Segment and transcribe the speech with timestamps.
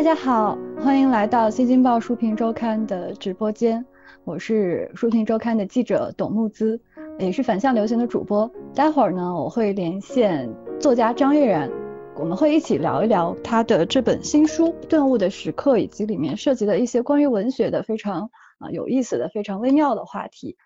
[0.00, 3.84] 大家好，欢迎来到《新京报书评周刊》的直播间，
[4.24, 6.80] 我是书评周刊的记者董木姿，
[7.18, 8.50] 也是反向流行的主播。
[8.74, 10.50] 待会儿呢，我会连线
[10.80, 11.70] 作家张悦然，
[12.16, 20.56] 我们会一起聊一聊他的这本新书《顿悟的时刻》，以及里面涉及的一些关于文学的非常啊有意思的、非常微妙的话题。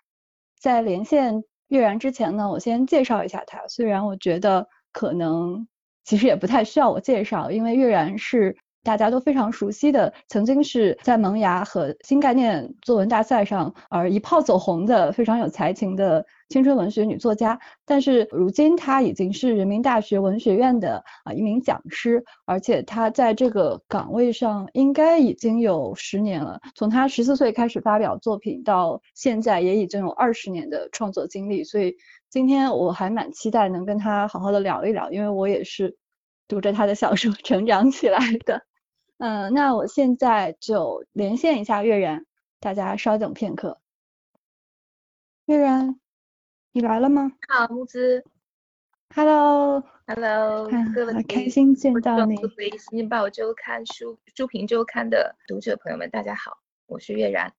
[0.61, 5.67] 在连线悦然之前呢，我先介绍一下他，虽然我觉得可能
[6.05, 8.55] 其实也不太需要我介绍，因为悦然是。
[8.85, 26.61] 大家都非常熟悉的，曾经是在萌芽和新概念作文大赛上而一炮走红的非常有才情的青春文学女作家，但是如今她已经是人民大学文学院的啊一名讲师，而且她在这个岗位上应该已经有十年了。
[26.75, 31.63] 从她十四岁开始发表作品到现在，也已经有二十年的创作经历。
[31.63, 31.95] 所以
[32.29, 35.97] 今天我还蛮期待能跟她好好的聊一聊，因为我也是
[36.47, 38.61] 读着她的小说成长起来的。
[39.17, 42.25] 嗯，那我现在就连线一下月然，
[42.59, 43.79] 大家稍等片刻。
[45.45, 45.99] 月然，
[46.73, 47.31] 你来了吗？
[47.47, 48.25] 好，木子。
[49.13, 50.67] Hello，Hello，
[51.29, 52.35] 开心见到你。
[52.79, 56.57] 《新京报周刊》书书评周刊的读者朋友们，大家好，
[56.87, 57.53] 我是月然。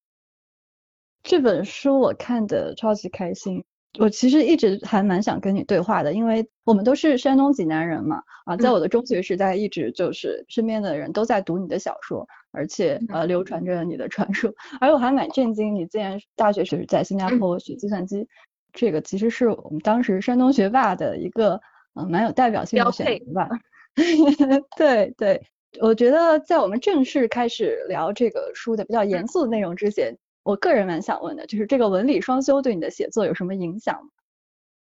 [1.23, 3.65] 这本书我看的超级开心。
[3.99, 18.29] 我其实一直还蛮想跟你对话的，因为我们都是山东济南人嘛，啊，在我的中学时代，一直就是身边的人都在读你的小说，而且呃流传着你的传说，而我还蛮震惊，你竟然大学时在新加坡学计算机，
[18.73, 21.61] 这个其实是我们当时山东学霸的一个
[21.95, 23.49] 嗯蛮有代表性的选择吧。
[24.77, 25.43] 对对，
[25.81, 30.19] 我觉得在我们正式开始聊这个书的比较严肃的内容之前。
[30.47, 34.11] 我个人蛮想问的，就是这个文理双修对你的写作有什么影响吗？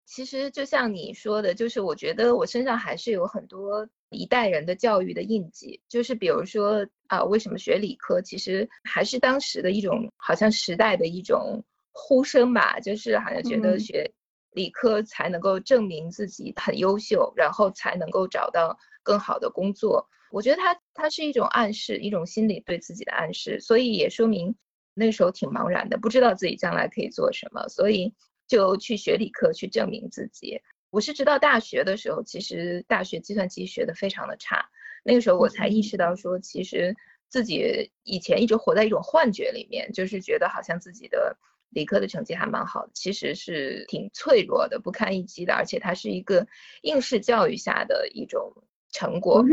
[0.05, 5.81] 其实就像你说的，就是我觉得我身上还是有很多一代人的教育的印记。
[5.89, 8.21] 就是比如说啊，为什么学理科？
[8.21, 14.07] 其实还是当时的一种好像时代的一种呼声吧，就是好像觉得学
[14.51, 20.07] 理科才能够证明自己很优秀，然后才能够找到更好的工作。
[20.31, 24.55] 我觉得它它是一种暗示，一种心理对自己的暗示，所以也说明。
[24.97, 28.13] 那时候挺茫然的，不知道自己将来可以做什么，所以
[28.47, 30.59] 就去学理科去证明自己。
[30.89, 34.69] 我是直到大学的时候，其实大学计算机学的非常的差，
[35.03, 36.95] 那个时候我才意识到说，其实
[37.29, 41.37] 自己以前一直活在一种幻觉里面，就是觉得好像自己的
[41.69, 46.47] 理科的成绩还蛮好的，其实是挺脆弱的，不堪一击的，而且它是一个
[46.81, 48.51] 应试教育下的一种
[48.91, 49.43] 成果。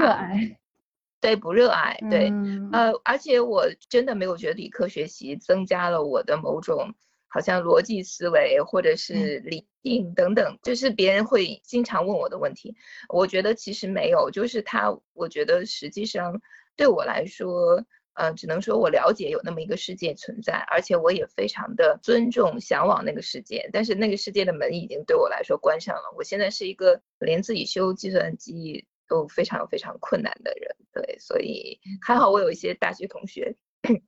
[1.24, 2.30] 对，不热爱，对，
[2.70, 6.94] 呃，而且我真的没有觉得理科学习增加了我的某种
[7.28, 12.76] 好像逻辑思维或者是理性等等，就是别人会经常问我的问题，
[13.08, 16.42] 我觉得其实没有，就是他，我觉得实际上
[16.76, 28.84] 对我来说，呃，只能说我了解有那么一个世界存在，而且我也非常的尊重、向往那个世界，但是那个世界的门已经对我来说关上了，我现在是一个连自己修计算机。
[29.08, 33.56] 都非常非常困难的人，对，所以还好我有一些大学同学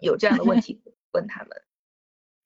[0.01, 0.81] 有这样的问题
[1.13, 1.51] 问他们。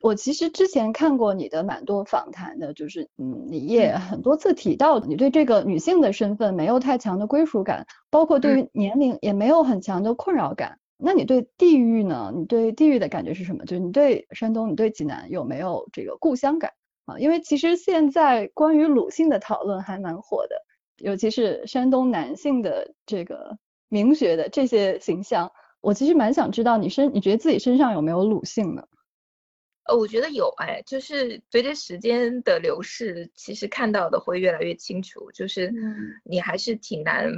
[0.03, 10.79] 我其实之前看过你的蛮多访谈的，就是嗯，你也很多次提到你对这个女性的身份没有太强的归属感，包括对于年龄也没有很强的困扰感。
[10.97, 12.33] 那你对地域呢？
[12.35, 13.65] 你对地域的感觉是什么？
[13.67, 16.73] 就是你对山东，你对济南有没有这个故乡感
[17.05, 17.19] 啊？
[17.19, 20.57] 因为其实现在关于鲁姓的讨论还蛮火的。
[21.01, 28.87] 尤其是山东男性的这个名学的这些形象，我其实蛮想知道你身，你觉得自己身上有没有鲁性呢？
[29.85, 35.73] 呃，我觉得有，哎，就是随着时间的流逝，其实看到的会越来越清楚，就是
[36.23, 37.33] 你还是挺难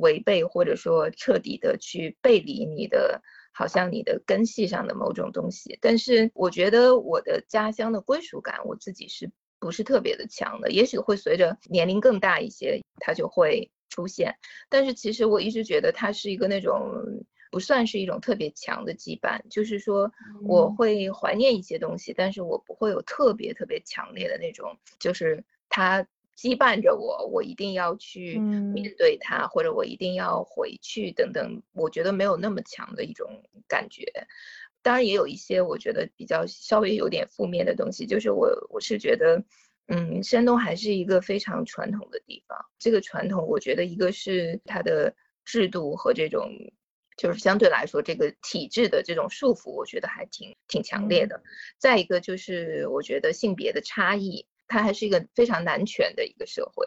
[0.00, 5.78] 违背或者说彻底的去背离你的，好像你的根系上的某种东西。
[5.80, 9.30] 但是我觉得我的家乡的归属感，我自己是。
[9.60, 14.34] 不是特别的强的，也许会随着年龄更大一些，它就会出现。
[14.68, 16.90] 但是其实我一直觉得它是一个那种
[17.50, 20.10] 不算是一种特别强的羁绊，就是说
[20.46, 26.02] 我会怀念一些东西，但是我不会有特别特别强烈的那种，就是它
[26.38, 31.62] 羁绊着我，我一定要去面对它，或者我一定要回去等等。
[31.72, 33.28] 我觉得没有那么强的一种
[33.68, 34.04] 感觉。
[34.82, 39.42] 当然也有一些我觉得比较稍微有点负面的东西，就是我我是觉得，
[39.88, 42.58] 嗯，山东还是一个非常传统的地方。
[42.78, 46.50] 这个传统，我觉得一个是它的制度和这种，
[47.16, 51.42] 就是相对来说这个体制的这种束缚，我觉得还挺挺强烈的。
[51.78, 54.46] 再一个就是我觉得性别的差异。
[54.72, 56.86] 它还是一个非常男权的一个社会。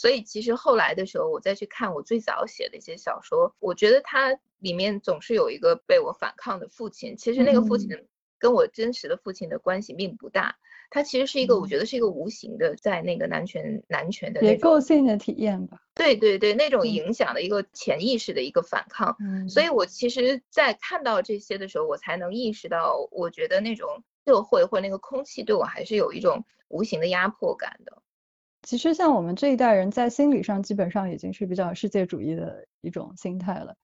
[0.00, 7.18] 所以其实后来的时候，我再去看我最早写的一些小说，我觉得它里面总是有一个被我反抗的父亲。
[7.18, 7.90] 其实那个父亲
[8.38, 10.56] 跟我真实的父亲的关系并不大，
[10.88, 15.82] 他其实是一个我觉得是一个无形的，在那个男权男权的结构性的体验吧。
[15.94, 19.14] 对对对，那种影响的一个潜意识的一个反抗。
[19.20, 28.00] 嗯，所以我其实，在看到这些的时候，我才能意识到，我觉得那种社会或那个空气对我还是有一种无形的压迫感的。
[28.62, 33.74] 其实像我们这一代人在心理上基本上已经是比较世界主义的一种心态了。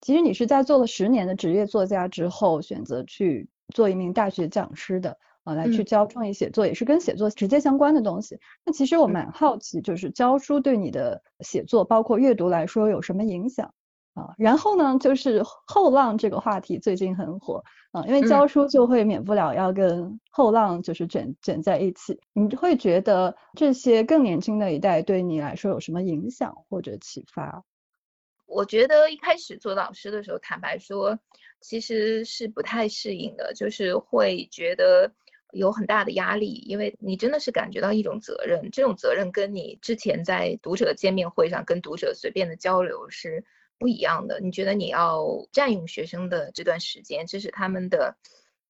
[0.00, 8.38] 其实你是在做了十年的职业作家之后，选择去做一名大学讲师的啊，来去教创意写作，也是跟写作直接相关的东西。
[8.64, 13.72] 那其实我蛮好奇，就是教书对你的写作，包括阅读来说有什么影响？
[14.14, 22.20] 啊，然后呢，就是后浪这个话题最近很火啊，因为教书就会免不了要跟后浪就是卷卷在一起。
[22.32, 27.64] 你会觉得这些更年轻的一代对你来说有什么影响或者启发？
[28.46, 31.18] 我觉得一开始做老师的时候，坦白说，
[31.60, 35.10] 其实是不太适应的，就是会觉得
[35.50, 43.44] 有很大的压力，因为你真的是感觉到一种责任，这种责任跟你之前在读者见面会上跟读者随便的交流是。
[43.78, 48.16] 不一样的，你觉得你要占用学生的这段时间，这是他们的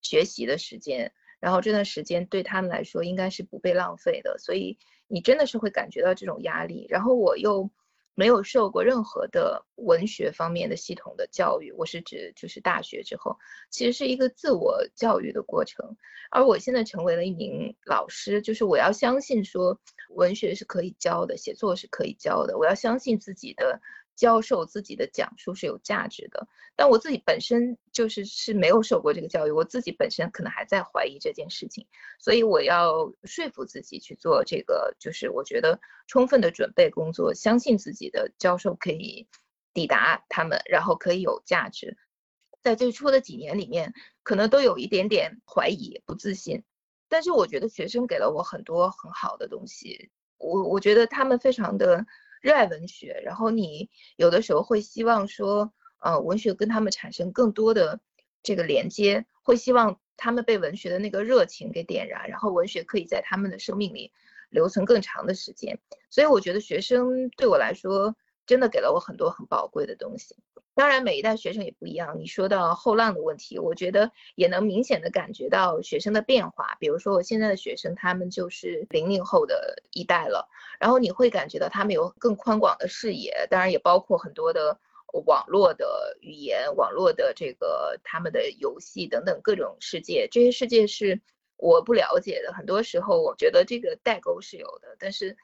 [0.00, 6.86] 学习的时间，然后这段时间对他们来说应该是不被浪费的，所以你真的是会感觉到这种压力。
[6.88, 7.70] 然后我又
[8.14, 13.38] 没有受过任何的文学方面的系统的教育，我是指就是大学之后，
[13.70, 15.96] 其实是一个自我教育的过程。
[16.30, 19.78] 而我现在成为了一名老师，就是我要相信说
[20.08, 23.80] 文学是可以教的，写作是可以教的，我要相信自己的。
[24.16, 26.46] 教授自己的讲述是有价值的，
[26.76, 31.86] 但我自己本身就是是没有受过这个教育，我自己本身可能还在怀疑这件事情，
[32.20, 39.26] 所以我要说服自己去做这个，就是我觉得充分的准备工作，相信自己的教授可以
[39.72, 41.96] 抵达他们，然后可以有价值。
[42.62, 46.62] 在最初的几年里面，可能都有一点点怀疑、不自信，
[47.08, 52.06] 但是我觉得学生给了我很多很好的东西，我我觉得他们非常的。
[52.44, 57.98] 热爱文学，然后你有的时候会希望说，呃，文学跟他们产生更多的
[58.42, 64.12] 这个连接，会希望他们被文学的那个热情给点燃，然后文学可以在他们的生命里
[64.50, 65.80] 留存更长的时间。
[66.10, 68.14] 所以我觉得学生对我来说。
[68.46, 70.36] 真的给了我很多很宝贵的东西。
[70.76, 72.18] 当然，每一代学生也不一样。
[72.18, 76.76] 你说到后浪的问题，我觉得也能明显的感觉到学生的变化。
[76.80, 80.48] 比如说，我现在的学生，他们就是零零后的一代了，
[80.80, 84.76] 然后你会感觉到他们有更宽广的视野，当然也包括很多的
[85.26, 90.26] 网络的语言、网络的这个他们的游戏等等各种世界。
[90.28, 91.20] 这些世界是
[91.56, 95.36] 我不了解的，很多时候我觉得这个代沟是有的，但是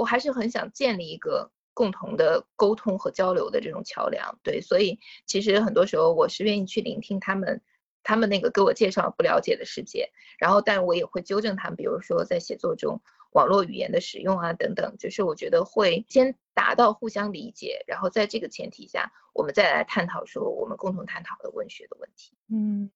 [0.00, 1.52] 我还是很想建立一个。
[1.74, 7.60] 共同的沟通和交流的这种桥梁，对，所以其实很多时候我是愿意去聆听他们，
[8.04, 22.36] 他们那个给我介绍不了解的世界，然后但我也会纠正他们，比如说在写作中网络语言的使用啊等等，就是我觉得会先达到互相理解，然后在这个前提下，我们再来探讨说我们共同探讨的文学的问题。
[22.48, 22.90] 嗯，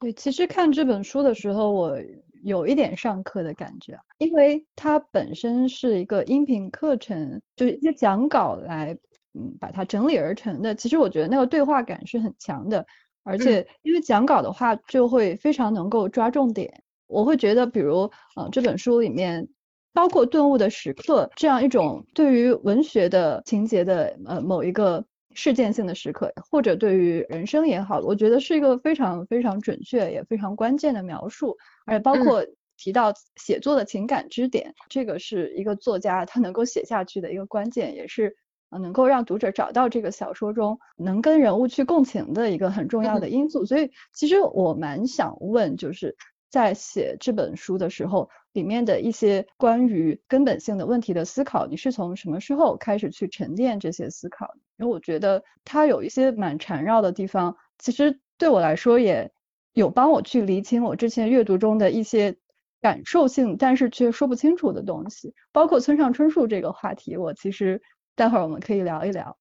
[0.00, 2.00] 对，其实看这本书的时候，我。
[2.46, 8.96] 有一点上课的感觉，因为它本身是一个音频课程，就是一些讲稿来，
[9.34, 10.72] 嗯，把它整理而成的。
[10.72, 12.86] 其实我觉得那个对话感是很强的，
[13.24, 16.72] 而且因为讲稿的话，就会非常能够抓重点。
[17.08, 19.48] 我会觉得，比如，呃，这本书里面
[19.92, 25.04] 包括顿悟的时刻这样一种对于文学的情节的，呃，某一个。
[25.36, 32.44] 事件性的时刻，或者对于人生也好，我觉得是一个非常非常准确也非常关键的描述，而且包括
[32.76, 38.34] 提到写作的情感支点，这个是一个作家他能够写下去的一个关键，也是
[38.70, 43.64] 能够让读者找到这个小说中能跟人物去共情的一个很重要的因素。
[43.64, 46.16] 所以，其实我蛮想问，就是
[46.50, 54.48] 在写这本书的时候，里面的一些关于根本性的问题的思考，你是从什么时候开始去沉淀这些思考？
[54.78, 59.30] 因为我觉得它有一些蛮缠绕的地方，其实对我来说也
[59.74, 62.34] 有帮我去理清我之前阅读中的一些
[62.80, 67.82] 感受性，但是却说不清楚的东西，包括村上春树这个话题，我其实
[68.14, 69.36] 待会儿我们可以聊一聊。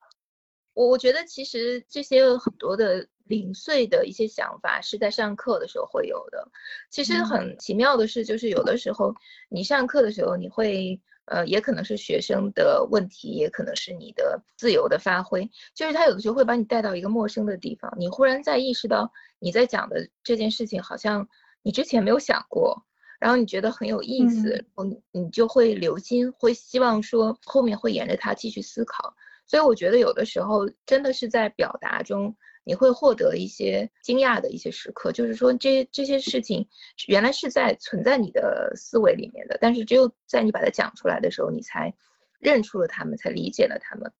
[0.76, 6.48] 我我觉得其实这些很多的零碎的一些想法是在上课的时候会有的。
[6.92, 9.16] 其实很奇妙的是，就是有的时候
[9.50, 11.02] 你上课的时候你会。
[11.28, 15.50] 呃，也可能是学生的问题，也可能是你的自由的发挥。
[15.74, 21.28] 就是他有的时候会把你带到一个陌生的地方，你忽然在意识到你在讲的这件事情好像
[21.64, 22.86] 你之前没有想过，
[23.20, 29.16] 然后你觉得很有意思，嗯，你就会留心，会希望说后面会沿着它继续思考。
[29.48, 36.68] 所以我觉得有的时候真的是在表达中，你会获得一些惊讶的一些时刻，就是说这这些事情
[37.08, 41.94] 原来是在存在你的思维里面的，但是只有在你把它讲出来的时候，你才
[42.40, 44.12] 认出了他们，才理解了他们。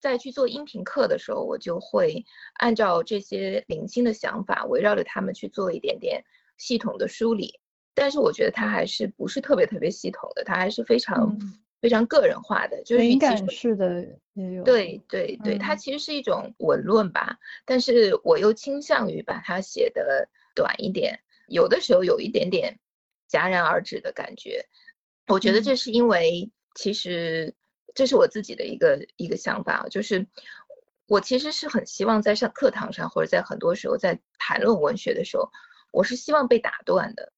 [0.00, 2.24] 在去做音频课的时候，我就会
[2.54, 6.24] 按照这些零星的想法，围绕着他们去做一点点
[6.56, 7.60] 系统的梳理。
[7.94, 11.38] 但是我觉得它还是不是特别特别系统的，它还是非常。
[11.82, 14.62] 非常个人化的，就是敏感式的也有。
[14.62, 22.78] 对对对，它其实是一种文论吧，但是我又倾向于把它写的短一点，有的时候有一点点
[23.28, 24.64] 戛然而止的感觉。
[25.26, 27.52] 我觉得这是因为，其实
[27.96, 30.24] 这是我自己的一个一个想法，就是
[31.08, 35.50] 我其实是很希望在上课堂上，或者在很多时候在谈论文学的时候，
[35.90, 37.31] 我是希望被打断的。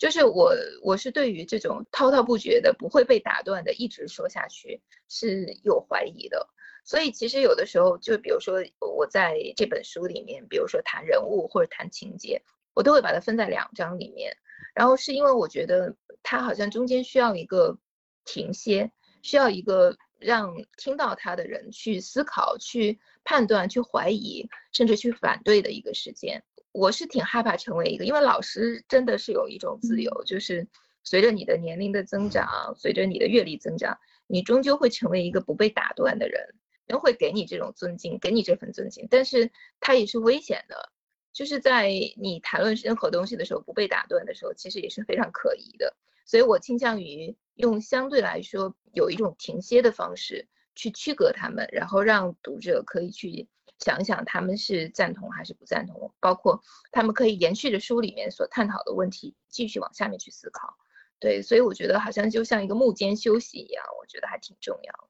[0.00, 0.50] 就是我，
[0.82, 4.80] 我是对于这种滔滔不绝的、不会被打断的一直说下去
[5.10, 6.48] 是有怀疑的。
[6.86, 12.42] 所以其实有的时候，就比如说我在这本书里面，比如说谈人物或者谈情节，
[12.72, 14.34] 我都会把它分在两章里面。
[14.74, 17.78] 然后是因为我觉得它好像中间需要一个
[18.24, 18.90] 停歇，
[19.20, 26.42] 需要一个让听到它的人去思考、去判断、去怀疑，甚至去反对的一个时间。
[26.72, 30.66] 我是挺害怕成为一个，因为老师真的是有一种自由，就是
[31.02, 36.54] 随着你的年龄的增长，随着你的阅历增长，你终究会成为一个不被打断的人。
[36.86, 39.48] 人会给你这种尊敬，给你这份尊敬，但是
[39.78, 40.90] 它也是危险的，
[41.32, 45.94] 就是在你谈论任何东西的时候不被打断的时候，其实也是非常可疑的。
[46.26, 53.48] 所以我倾向于用相对来说有一种停歇的方式去区隔他们，然后让读者可以去。
[53.82, 56.62] 想想他们是赞同还是不赞同，包括
[56.92, 60.76] 他们可以延续着书里面所探讨的问题，继续往下面去思考。
[61.18, 65.08] 对，所以我觉得好像就像一个幕间休息一样，我觉得还挺重要。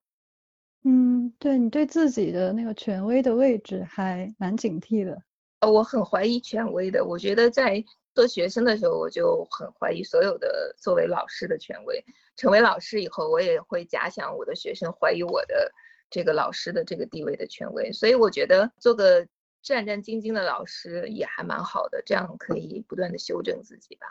[0.84, 5.20] 嗯，对你对自己的那个权威的位置还蛮警惕的。
[5.58, 7.04] 呃，我很怀疑权威的。
[7.04, 12.04] 我觉得在做学生的时候，我就很怀疑所有的作为老师的权威。
[12.36, 15.72] 成为老师以后，我也会假想我的学生怀疑我的。
[16.12, 19.24] 这个老师的这个地位的权威，所以我觉得做个
[19.62, 24.08] 战战兢兢的老师也还蛮好的，这样可以不断的修正自己吧。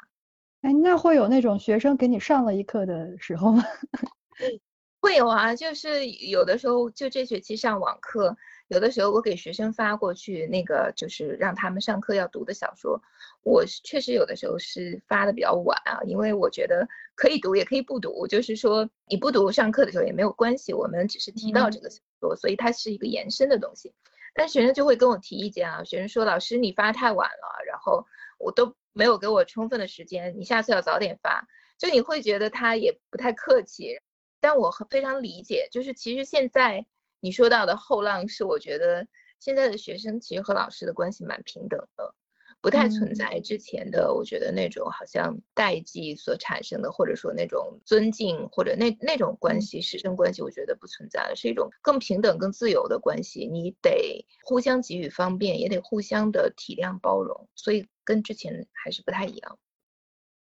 [0.62, 3.62] 哎，那会有那种学生给你上了一课的时候吗？
[5.02, 8.38] 会有啊，就是有的时候就这学期上网课。
[8.70, 13.02] 有的时候我给学生发过去那个就是让他们上课要读的小说，
[13.44, 23.92] 我确实有的时候是发的比较晚啊，因为我觉得可以读也可以不读，就是说你不读上课的时候也没有关系，我们只是提到这个小说，所以它是一个延伸的东西。
[24.36, 28.06] 但学生就会跟我提意见啊，学生说老师你发太晚了，然后
[28.38, 31.48] 我都没有给我充分的时间，你下次要早点发，
[31.80, 34.00] 就你会觉得他也不太客气，
[34.40, 36.86] 但我非常理解，就是其实现在。
[37.20, 39.08] 你说到的后浪是，我觉得
[39.40, 42.16] 现在的学生其实和老师的关系蛮平等的，
[42.62, 53.48] 不太存在之前的我觉得那种好像代际所产生的，或者说那种尊敬或者那那种关系师生关系，我觉得不存在了，是一种更平等、更自由的关系。
[53.48, 59.58] 你得互相给予方便，也得互相的体谅包容，所以跟之前还是不太一样。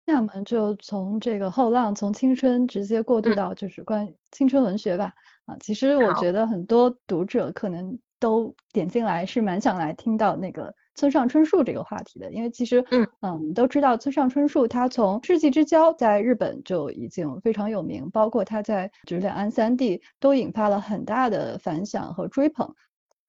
[0.06, 5.14] 那我们就从这个后浪，从青春直接过渡到就是关于青春文学吧。
[5.48, 22.75] 啊，其实我觉得很多读者可能都点进来是蛮想来听到那个村上春树这个话题的，因为其实，嗯嗯，我们都知道村上春树他从世纪之交在日本就已经非常有名，包括他在就是两岸三地都引发了很大的反响和追捧。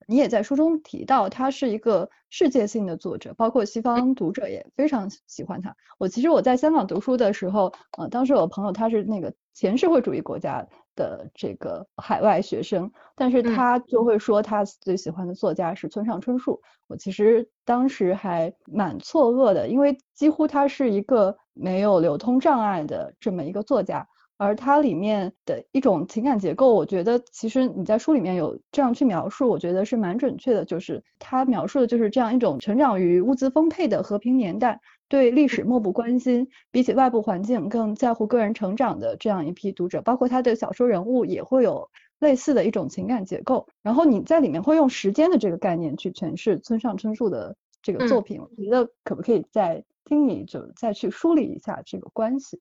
[0.09, 5.77] 你也在书中提到他是一个世界性的作者，包括西方读者也非常喜欢他。
[5.99, 10.67] 我其实我在香港读书的时候，呃，当时我朋友他是那个前社会主义国家。
[10.99, 16.61] 的这个海外学生，但是他就会说他最喜欢的作家是村上春树。
[16.89, 24.05] 我其实当时还蛮错愕的，因为几乎他是一个没有流通障碍的这么一个作家，
[24.39, 34.81] 而他里面的一种情感结构，我觉得其实你在书里面有这样去描述，我觉得是蛮准确的，就是他描述的就是这样一种成长于物资丰沛的和平年代。
[35.09, 43.67] 对历史漠不关心，比起外部环境更在乎个人成长的这样一批读者，包括他的小说人物也会有类似的一种情感结构。
[43.83, 52.61] 然后你在里面会用时间的这个概念去诠释村上春树的这个作品，我觉得可不可以再听你就再去梳理一下这个关系？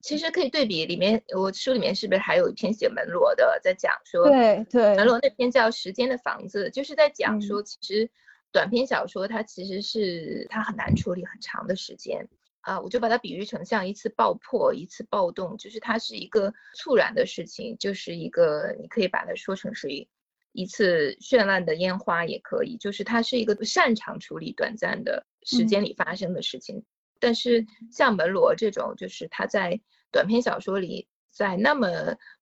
[0.00, 8.08] 其实可以对比里面，我书里面是不是还有一篇写门罗的，在讲说，对对，门罗那篇叫《时间的房子》，就是在讲说其实。
[8.52, 12.28] 短篇小说它其实是它很难处理很长的时间，
[12.60, 20.08] 啊，我就把它比喻成像一次爆破，一次暴动，就是它是一个猝然的事情，就是一个你可以把它说成是一
[20.52, 26.84] 一次绚烂的烟花也可以，就是它是一个擅长处理短暂的时间里发生的事情。
[27.20, 29.78] 但是像门罗这种，就是他在
[30.10, 31.88] 短篇小说里，在那么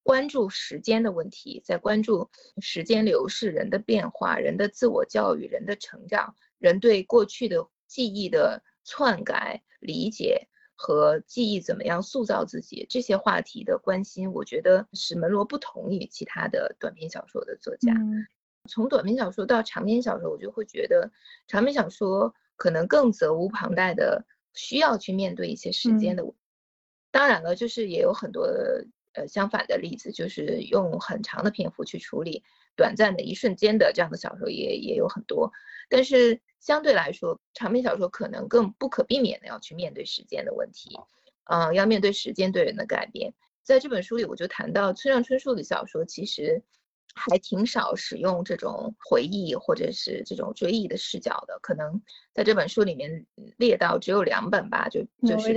[0.03, 2.31] 关注时间的问题，在关注
[2.61, 17.93] 时间流逝、人的变化、人的自我教育、人的成长、人对过去的记忆的篡改、理解和记忆怎么样塑造自己这些话题的关心，我觉得史门罗不同于其他的短篇小说的作家。
[18.69, 21.11] 从短篇小说到长篇小说，我就会觉得
[21.47, 24.25] 长篇小说可能更责无旁贷的。
[24.55, 26.25] 需要去面对一些时间的，
[27.19, 28.47] 当然了，就是也有很多
[29.15, 32.45] 呃相反的例子，就是用很长的篇幅去处理
[32.77, 35.51] 短暂的一瞬间的这样的小说也也有很多，
[35.89, 40.97] 但是相对来说，长篇小说可能更不可避免的要去面对时间的问题，
[41.51, 43.35] 嗯，要面对时间对人的改变。
[43.65, 46.63] 在这本书里，我就谈到村上春树的小说，其实。
[47.19, 52.01] 还挺少使用这种回忆或者是这种追忆的视角的，可能
[52.33, 55.49] 在这本书里面列到只有两本吧，就就是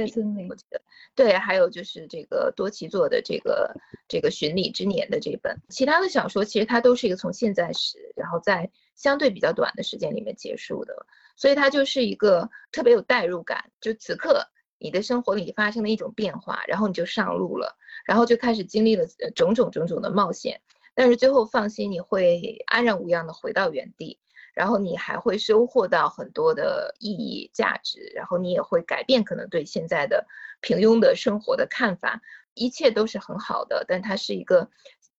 [0.50, 0.82] 我记得
[1.16, 3.74] 对，还有就是这个多奇做的这个
[4.08, 20.62] 这个寻礼之年的这本，其他的小说其实它都是一个从现在时，然后在相对比较短的时间里面结束的，所以它就是一个特别有代入感，就此刻你的生活里发生的一种变化，然后你就上路了，然后就开始经历了种种种种的冒险。
[20.94, 24.20] 但是最后放心，你会安然无恙的回到原地，
[24.54, 30.28] 然后你还会收获到很多的意义价值，然后你也会改变可能对现在的
[30.60, 32.22] 平庸的生活的看法，
[32.54, 33.86] 一切都是很好的。
[33.88, 34.70] 但它是一个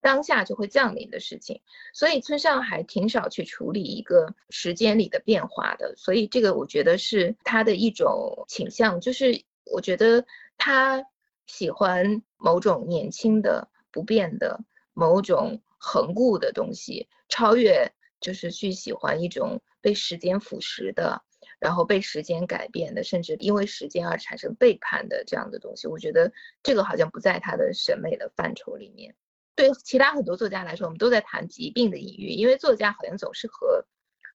[0.01, 1.63] 当下就会降临的事情，
[1.95, 10.27] 所以村上还挺少去处理一个时间里的变化的，所以这个我觉得是他的一种倾向，就是我觉得
[10.59, 11.05] 他
[11.47, 14.61] 喜欢某种年轻的不变的。
[14.95, 21.23] 某种恒固的东西，超越就是去喜欢一种被时间腐蚀的，
[21.59, 25.89] 然后被时间改变的，甚至因为时间而产生背叛的这样的东西。
[25.89, 29.15] 我觉得这个好像不在他的审美的范畴里面。
[29.55, 33.85] 对其他很多作家来说，我们都在谈疾病的隐喻，因为作家好像总是和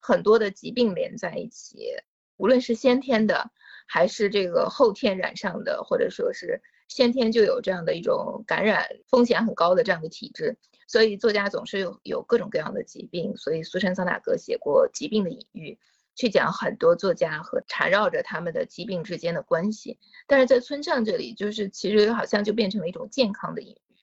[0.02, 1.96] 很多的疾病连在一起，
[2.36, 3.52] 无论是先天的，
[3.88, 6.62] 还是这个后天染上的，或者说是。
[6.88, 13.36] 先天就有这样的一种感染风险很高的这样的体质，所以作家总是有有各种各样的疾病。
[13.38, 15.78] 所以苏珊桑塔格写过疾病的隐喻，
[16.16, 20.00] 去讲很多作家和缠绕着他们的疾病之间的关系。
[20.28, 24.00] 但是在村上这里，就是其实好像就变成了一种健康的隐喻，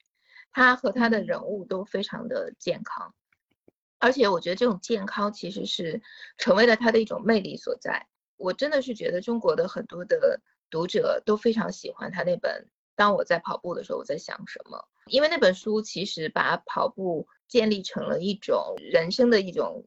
[0.53, 3.14] 他和他的人物都非常的健康，
[3.99, 6.03] 而且我觉得这种健康其实是
[6.37, 8.07] 成为了他的一种魅力所在。
[8.37, 12.68] 我真的是觉得中国的很多的读者都非常喜欢他那本。
[12.97, 14.85] 当我在跑步的时候，我在想什么？
[15.07, 19.85] 因为那本书其实把跑步建立成了一种人生的一种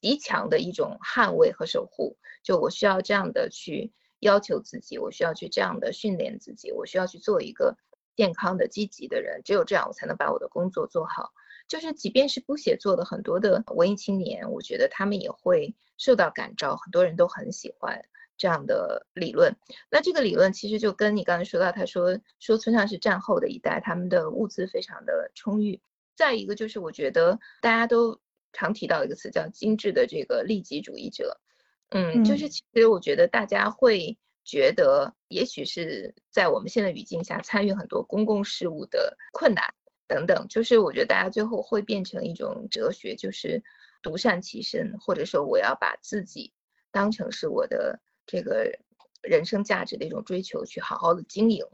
[0.00, 2.16] 极强的一种捍卫和守护。
[2.42, 7.76] 就我需要这样的去要求自己，我需要去这样的训练自己，我需要去做一个
[8.16, 9.40] 健康的、积极的人。
[9.44, 11.32] 只有这样，我才能把我的工作做好。
[11.68, 18.04] 就是即便是不写作的很多的文艺青年，我觉得他们也会受到感召，很多人都很喜欢。
[18.38, 19.54] 这样的理论，
[19.88, 25.80] 那这个理论其实就跟你刚才说到，他说说村上是战后的一代，他们的物资非常的充裕。
[26.16, 28.20] 再一个就是，我觉得大家都
[28.52, 31.40] 常提到一个词叫精致的这个利己主义者，
[31.90, 39.64] 嗯，就是其实我觉得大家会觉得，也许是在我们现在语境下参与很多公共事务的困难
[40.08, 43.62] 等等，就是我觉得大家最后会变成一种哲学，就是
[44.02, 46.52] 独善其身，或者说我要把自己
[46.90, 48.00] 当成是我的。
[48.26, 48.70] 这个
[49.22, 51.64] 人生价值的一种追求，去好好的经营，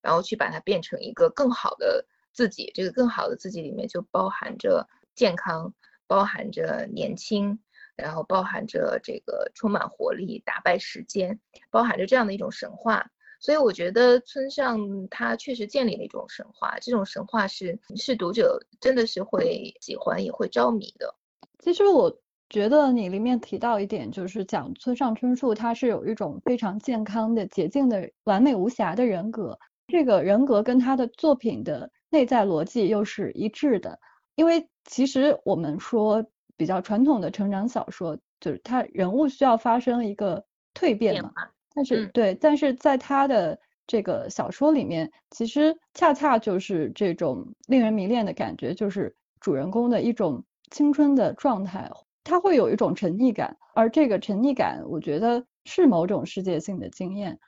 [0.00, 2.70] 然后去把它变成一个更好的自己。
[2.74, 5.74] 这个更好的自己里面就包含着健康，
[6.06, 7.58] 包含着年轻，
[7.96, 13.10] 然后包含着这个充满活力、打败时间，包含着这样的一种神话。
[13.40, 21.14] 所以我觉得村上他确实建立了一种神话，这种神话是是读者真的是会喜欢，也会着迷的。
[21.58, 22.21] 其实我。
[22.52, 29.58] 觉得你里面提到一点，就是讲村上春树，他是有一种非常健康的、洁净的、完美无瑕的人格。
[29.88, 33.98] 这个人格跟他的作品的内在逻辑又是一致的。
[34.34, 36.22] 因为其实我们说
[36.54, 41.32] 比较传统的成长小说，就是他人物需要发生一个蜕变嘛。
[41.74, 51.90] 但是对，但是在他的这个小说里面，其实恰恰就是这种令人迷恋的感觉，就是主人公的一种青春的状态。
[52.24, 57.38] 他会有一种沉溺感，而这个沉溺感，我觉得是某种世界性的经验。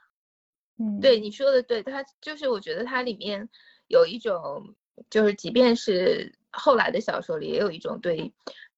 [0.79, 3.49] 嗯，对你说的对，它就是我觉得它里面
[3.87, 4.75] 有一种，
[5.09, 8.33] 就是即便是后来的小说里，也有一种对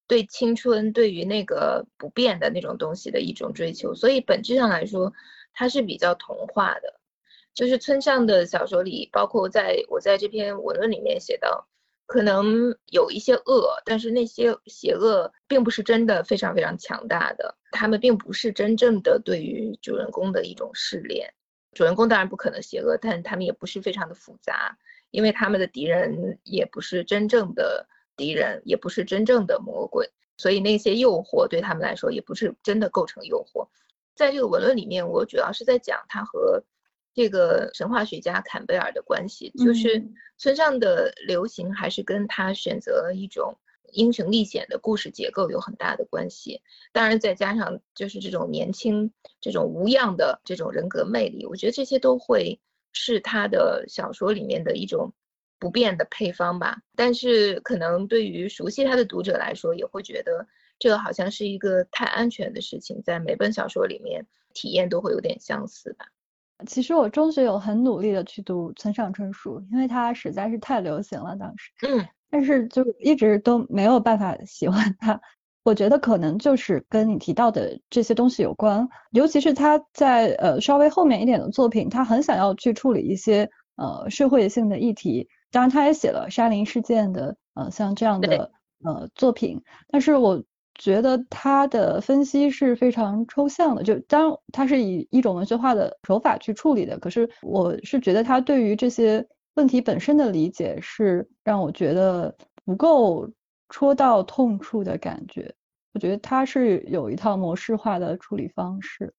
[0.07, 5.13] 对青春、对于那个不变的那种东西的一种追求，所以本质上来说，
[5.55, 7.01] 它是比较童话的。
[7.55, 11.67] 就是村上的小说里，包括在我在这篇文论里面写到。
[12.07, 21.35] 可能有一些恶，但是那些邪恶并不是真的非常非常强大的，他们并不是真正的对于主人公的一种试炼。
[21.73, 24.79] 主人公当然不可能邪恶，但他们也不是非常的复杂，
[25.11, 33.69] 因为他们的敌人也不是真正的敌人，也不是真正的魔鬼，所以那些诱惑对他们来说也不是真的构成诱惑。
[34.15, 36.63] 在这个文论里面，我主要是在讲他和。
[37.17, 43.57] 这个神话学家坎贝尔的关系，就是村上的流行还是跟他选择一种
[43.93, 46.61] 英雄历险的故事结构有很大的关系。
[46.93, 52.61] 当然，再加上就是这种年轻、这种无恙的这种人格魅力，我觉得这些都会
[52.93, 55.15] 是他的小说里面的一种
[55.59, 56.83] 不变的配方吧。
[56.95, 60.47] 但是，可能对于熟悉他的读者来说，也会觉得
[60.79, 66.09] 这个好像是一个太安全的事情，在每本小说里面体验都会有点相似吧。
[66.67, 71.71] 其实我中学有很努力的去读村上春树，因为他实在是太流行了当时。
[71.87, 75.21] 嗯，但是就一直都没有办法喜欢他。
[75.65, 85.29] 我觉得可能就是跟你提到的这些东西有关，尤其是他在呃稍微后面一点的作品，他很想要去处理一些呃社会性的议题。
[85.51, 88.51] 当然，他也写了沙林事件的呃像这样的
[88.83, 90.43] 呃作品，但是我。
[90.79, 103.31] 觉得他的分析是非常抽象的，就当他是以一种文学化的手法去处理的，可是我是觉得他对于这些问题本身的理解是让我觉得不够
[103.69, 105.55] 戳到痛处的感觉。
[105.95, 109.15] 我觉得他是有一套模式化的处理方式。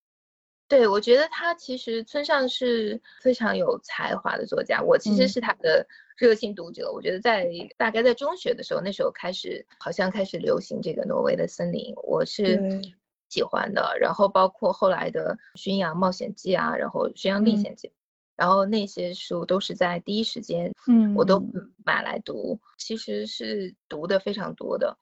[0.67, 5.85] 对，我觉得他其实村上是非常有才华的作家，我其实是他的。
[6.17, 12.81] 热心读者，我觉得在大概在中学的时候，那时候开始好像开始流行这个挪威的森林，我是
[13.29, 13.95] 喜欢的。
[14.01, 17.87] 然后包括后来的《巡洋冒险记》啊，然后《巡洋历险记》，
[18.35, 21.39] 然后那些书都是在第一时间，嗯，我都
[21.85, 24.97] 买来读，其实是读的非常多的。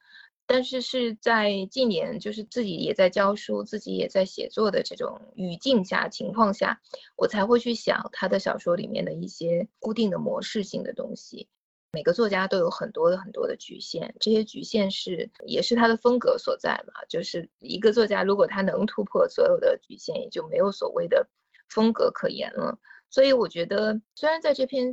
[0.48, 6.80] 但是是在近年，就是自己也在教书，自己也在写作的这种语境下、情况下，
[7.16, 11.48] 我才会去想他的小说里面的一些固定的模式性的东西。
[11.92, 16.94] 每个作家都有很多的很多的局限，这些局限是也是他的风格所在嘛。
[17.08, 21.28] 就是一个作家，如果他能突破所有的局限，也就没有所谓的
[21.68, 22.78] 风格可言了。
[23.10, 24.92] 所以我觉得，虽然在这篇。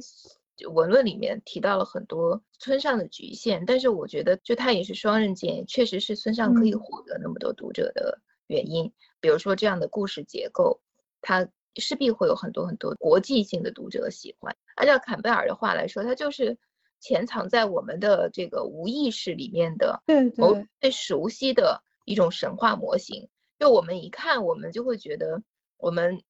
[0.70, 8.94] 文论里面提到了很多村上的局限，但是我觉得就他也是双刃剑，确实是村上可以获得那么多读者的原因。
[9.20, 10.80] 比如说这样的故事结构，
[11.22, 14.56] 他势必会有很多很多国际性的读者喜欢。
[14.76, 16.58] 按照坎贝尔的话来说，他就是
[17.00, 20.04] 潜藏在我们的这个无意识里面的
[20.38, 23.28] 某最熟悉的一种神话模型。
[23.60, 25.42] 就我们一看，我们就会觉得
[25.78, 26.22] 我们。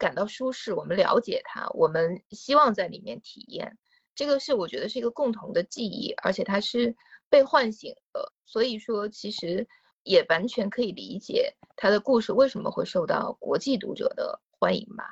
[0.00, 3.76] 感到舒适，我们了解它，我们希望在里面体验，
[4.14, 6.96] 这个是我觉得是一个共同的记忆，而且它是
[7.28, 9.68] 被唤醒的，所以说其实
[10.02, 15.04] 也完全可以理解他的故事为什么会受到国际读者的欢迎吧。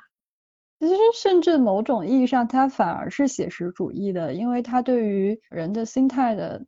[0.79, 6.65] 其实甚至某种意义上，它反而是写实主义的，因为它对于人的心态的，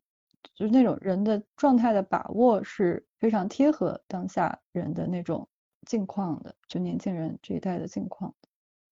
[0.53, 5.47] 就是那种人的状态的把握是非常贴合当下人的那种。
[5.91, 8.33] 境况的，就年轻人这一代的境况。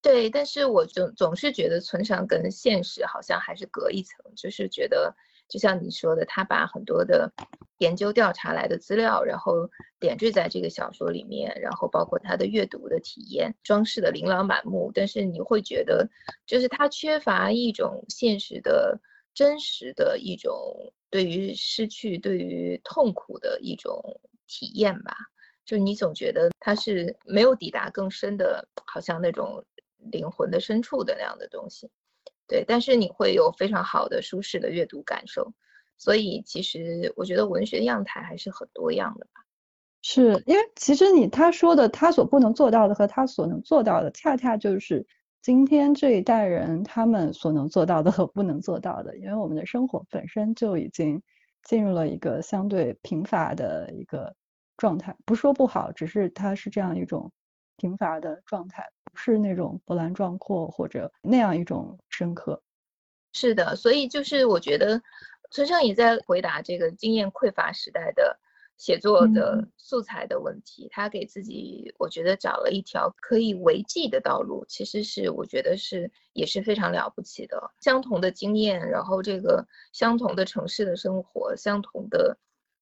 [0.01, 5.15] 对，但是我总总是觉得村上跟现实好像还是隔一层，就是觉得
[5.47, 7.31] 就像你说的，他把很多的
[7.77, 14.91] 研究调查来的资料，然后点缀在这个小说里面，然后包括他的阅读的体验，装饰的琳琅满目。
[14.93, 16.09] 但是你会觉得，
[16.45, 18.99] 就是他缺乏一种现实的
[19.33, 25.15] 真实的一种对于失去、对于痛苦的一种体验吧。
[25.69, 29.63] 就你总觉得它是没有抵达更深的，好像那种
[30.11, 31.87] 灵魂的深处的那样的东西，
[32.47, 32.65] 对。
[32.67, 35.53] 但是你会有非常好的舒适的阅读感受，
[35.95, 39.45] 所以其实我觉得文学样态还是很多样的吧。
[40.01, 45.05] 是因为其实你他说的他所不能做到的和他所能做到的，恰恰就是
[45.43, 51.21] 今天这一代人他们所能做到的和不能做到的，因为我们的生活本身就已经
[51.61, 54.33] 进入了一个相对贫乏的一个。
[54.79, 57.31] 状态不说不好，只是它是这样一种
[57.75, 62.63] 贫乏的状态，不是那种波澜壮阔或者那样一种深刻。
[63.33, 65.01] 是的，所以就是我觉得
[65.51, 68.39] 村上也在回答这个经验匮乏时代的
[68.77, 77.71] 写作的素材的问题，他给自己我觉得找了一条可以为继的道路，其实是我觉得是也是非常了不起的。
[77.81, 82.37] 相同的经验，然后这个相同的城市的生活，相同的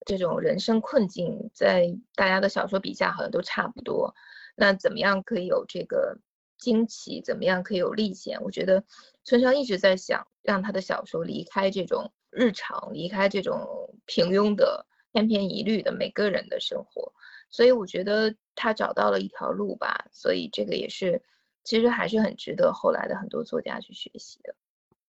[0.07, 4.15] 这种人生困境，在大家的小说笔下好像都差不多。
[4.55, 6.17] 那怎么样可以有这个
[6.57, 7.21] 惊奇？
[7.21, 8.41] 怎么样可以有历险？
[8.41, 8.83] 我觉得
[9.23, 14.87] 村上一直在想让他的小说离开这种日常，离开这种平庸的。
[15.13, 17.11] 千篇一律的每个人的生活，
[17.49, 21.23] 所以我觉得他找到了一条路吧，所以这个也是
[21.63, 24.53] 其实还是很值得后来的很多作家去学习的。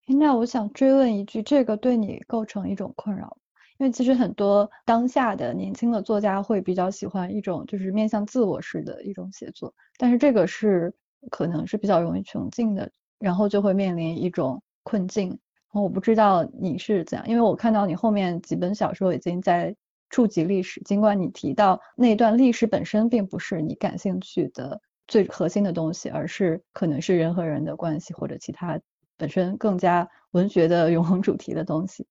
[0.05, 3.35] 那我想追问一句，这个对你构成一种困扰？
[3.79, 10.93] 因为其实很多当下的年轻的作家会比较喜欢一种就是面向自我式的一种写作，但是这个是
[11.31, 15.29] 可能是比较容易穷尽的，然后就会面临一种困境。
[15.29, 15.39] 然
[15.75, 19.75] 后我不知道你是怎样，因为我看到你后面几本小说已经在。
[20.11, 28.79] 触及历史，尽管你提到那段历史本身并不是你感兴趣的最核心的东西，而是可能是人和人的关系或者其他
[29.17, 32.07] 本身更加文学的 永恒主题的东西。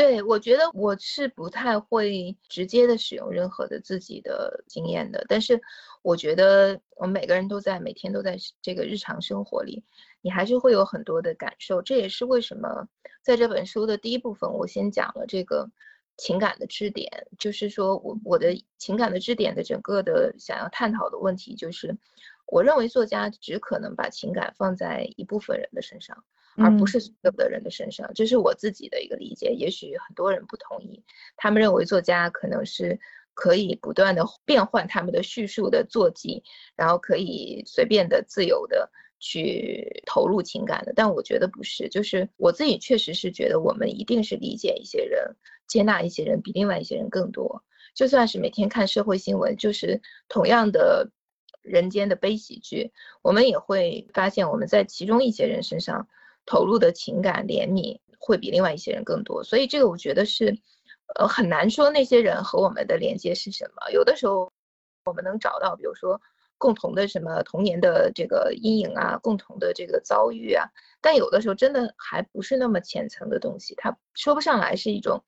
[0.00, 5.60] 对，我觉得我是不太会直接的使用任何的自己的经验的，但是
[6.00, 9.84] 我觉得我们每个人都在每天都在这个日常生活里，
[10.22, 11.82] 你还是会有很多的感受。
[11.82, 12.88] 这也是为什么
[13.22, 15.70] 在这本书的第一部分，我先讲了这个。
[16.16, 21.96] 情感的支点，就是说我我的情感的支点的整个的想要探讨的问题，就是
[22.46, 26.22] 我认为作家只可能把情感放在一部分人的身上，
[26.56, 28.10] 而不是所有的人的身上。
[28.14, 31.04] 这是我自己的一个理解，也许很多人不同意。
[31.36, 32.98] 他们认为作家可能是
[33.34, 36.42] 可以不断的变换他们的叙述的坐骑，
[36.76, 38.90] 然后可以随便的自由的。
[39.22, 45.36] 去投入情感的，但我觉得不是，就是我自己确实是觉得我们一定是理解一些人、
[45.66, 47.62] 接纳一些人比另外一些人更多。
[47.94, 51.10] 就算是每天看社会新闻，就是同样的
[51.60, 56.08] 人间的悲喜剧，我们也会发现我们在其中一些人身上
[56.46, 59.42] 投入的情感怜悯会比另外一些人更多。
[59.44, 60.56] 所以这个我觉得是，
[61.18, 63.90] 呃，很难说那些人和我们的连接是什么。
[63.92, 64.52] 有的时候
[65.04, 66.20] 我们能找到，比如说。
[66.62, 70.66] 共同的什么童年的这个阴影啊，共同的这个遭遇啊，
[71.00, 75.24] 但有的时候真的还不是那么浅层的东西，它说不上来是一种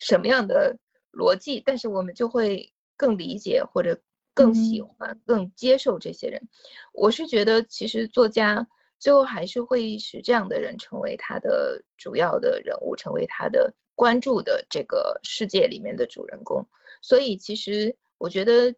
[0.00, 0.76] 什么样的
[1.12, 4.00] 逻辑，但是我们就会更理解或者
[4.34, 6.48] 更喜欢、更接受这些人。
[6.92, 8.66] 我是觉得，其实作家
[9.02, 16.64] 最后还是会使这样的人成为他的主要的人物，成为他的关注的这个世界里面的主人公。
[17.02, 18.74] 所以，其实我觉得。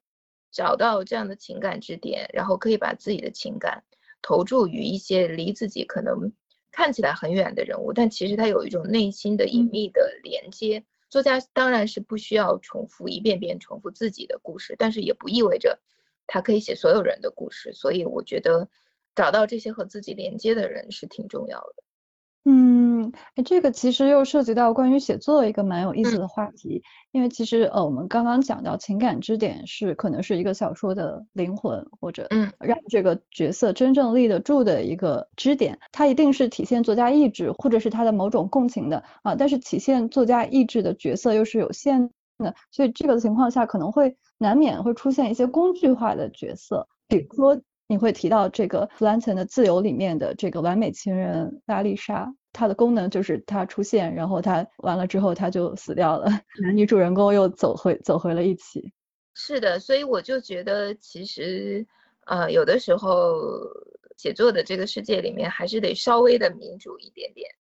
[0.57, 3.83] 找到这样的情感支点，然后可以把自己的情感
[4.23, 6.33] 投注于一些离自己可能
[6.71, 10.85] 看起来很远的人物，但其实他有一种内心的隐秘的连接。
[11.11, 15.81] 作家当然是不需要重复一遍遍重复自己的故事，但是也不意味着
[16.29, 17.73] 他可以写所有人的故事。
[17.73, 18.69] 所以我觉得
[19.15, 21.75] 找到这些和自己连接的人是挺重要的。
[22.47, 47.59] 嗯，哎，这个其实又涉及到关于写作一个蛮有意思的话题，因为其实呃，我们刚刚讲到情感支点是可能是一个小说的灵魂，或者嗯，让这个角色真正立得住的一个支点，它一定是体现作家意志或者是他的某种共情的啊，但是体现作家意志的角色又是有限的，所以这个情况下可能会难免会出现一些工具化的角色，比如说。
[47.87, 56.27] 你会提到这个弗兰岑的《自由》里面的这个完美情人拉丽莎，她的功能就是她出现，然后她完了之后她就死掉了，
[56.63, 58.91] 男女主人公又走回走回了一起。
[59.35, 61.87] 是的，所以我就觉得其实
[62.27, 63.35] 呃有的时候
[64.17, 67.51] 写作的这个世界里面还是得稍微的民主一点点。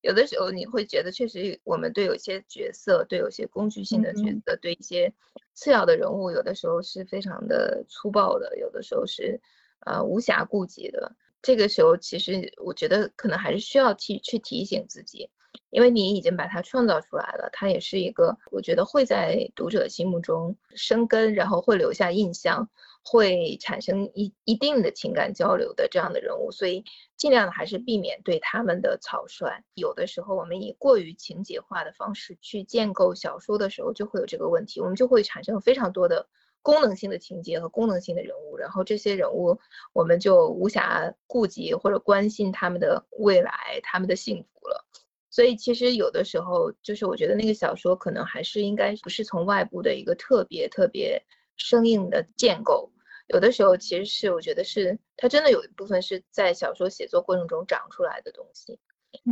[0.00, 5.12] 有的时候你会觉得确实我们对有些角色，对有些工具性的角色，对一些
[5.52, 9.38] 次要的人物，有的时候是非常的粗暴的，有的时候是。
[9.84, 15.28] 呃，无暇顾及的这个时候，其实我觉得可能还是需要提去提醒自己，
[15.70, 22.70] 因为你已经把它创造出来了，它也是一个我觉得会在读者心目中生根，然后会留下印象，
[23.04, 26.82] 会产生一一定的情感交流的这样的人物，所以
[27.18, 29.62] 尽量的还是避免对他们的草率。
[29.74, 36.26] 有的时候我们以过于情节化的方式去建构小说的时候，就会有这个问题，我们就会产生非常多的。
[36.64, 39.60] 功能性的情节和功能性的人物，然后这些人物
[39.92, 44.82] 我们就无暇顾及或者关心他们的未来、他们的幸福了。
[45.28, 51.22] 所以其实有的时候，就是我觉得那个小说可能还是应该不是从外部的一个特别特别
[51.58, 52.90] 生硬的建构，
[53.26, 58.78] 有的时候其实是我觉得是它真的有一部分是在小说写作过程中长出来的东西。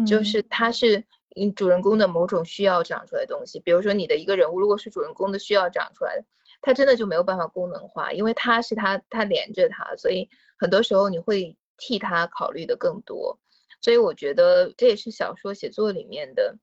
[0.06, 3.60] 就是它是你主人公的某种需要长出来的东西。
[3.60, 6.24] 比如说你的一个人物，如果是主人公的需要长出来的，
[6.60, 13.38] 它真的就没有办法功能化，因为它是它它连着它，所以很多时候你会替他考虑的更多。
[13.80, 16.56] 所以我觉得这也是小说写作里面的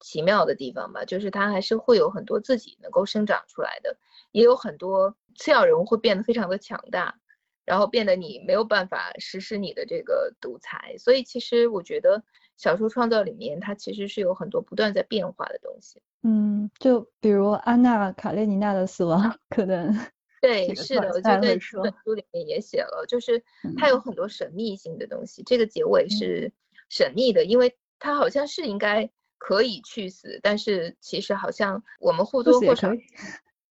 [0.00, 3.96] 奇妙的地方吧，就是它还是会有很多自己能够生长出来的，
[4.32, 7.18] 也有很多次要人物会变得非常的强大。
[7.64, 12.22] 然后变得你没有办法实施你的这个独裁，所以其实我觉得
[12.56, 16.00] 小说创造里面它其实是有很多不断在变化的东西。
[16.22, 19.92] 嗯，就比如安娜卡列尼娜的死亡，可能
[20.40, 21.82] 对，是的，我觉得这本书
[22.14, 23.42] 里面也写了，就是
[23.76, 25.42] 它有很多神秘性的东西。
[25.44, 26.52] 这个结尾是
[26.88, 32.90] 神秘的，因为它好像是应该可以去死，但是其实好像我们或多或少。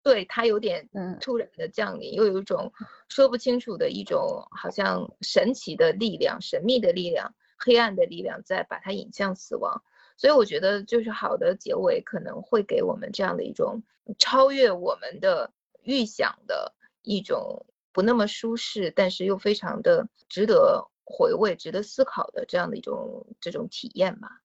[0.02, 0.90] 对他有点
[1.20, 2.72] 突然的降临，又有一种
[3.10, 9.84] 说不清楚的一种好像神奇的力量、神秘的力量、黑暗的力量在把它引向死亡。
[10.18, 13.84] 所以我觉得，就是好的结尾可能会给我们这样的一种
[14.18, 15.52] 超越我们的
[15.84, 24.42] 预想的一种不那么舒适，但是又非常的值得回味、值得思考的这样的一种这种体验吧。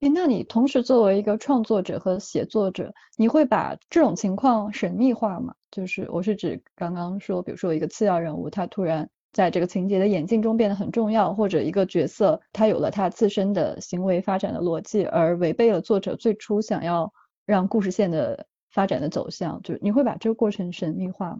[0.00, 5.54] 哎，那你同时作为一个创作者和写作者，你会把这种情况神秘化吗？
[5.70, 17.12] 就是我是指刚刚说，比如说一个次要人物，他突然在这个情节的演进中变得很重要，或者一个角色他有了他自身的行为发展的逻辑，而违背了作者最初想要
[17.46, 21.38] 让故事线的发展的走向，就你会把这个过程神秘化吗？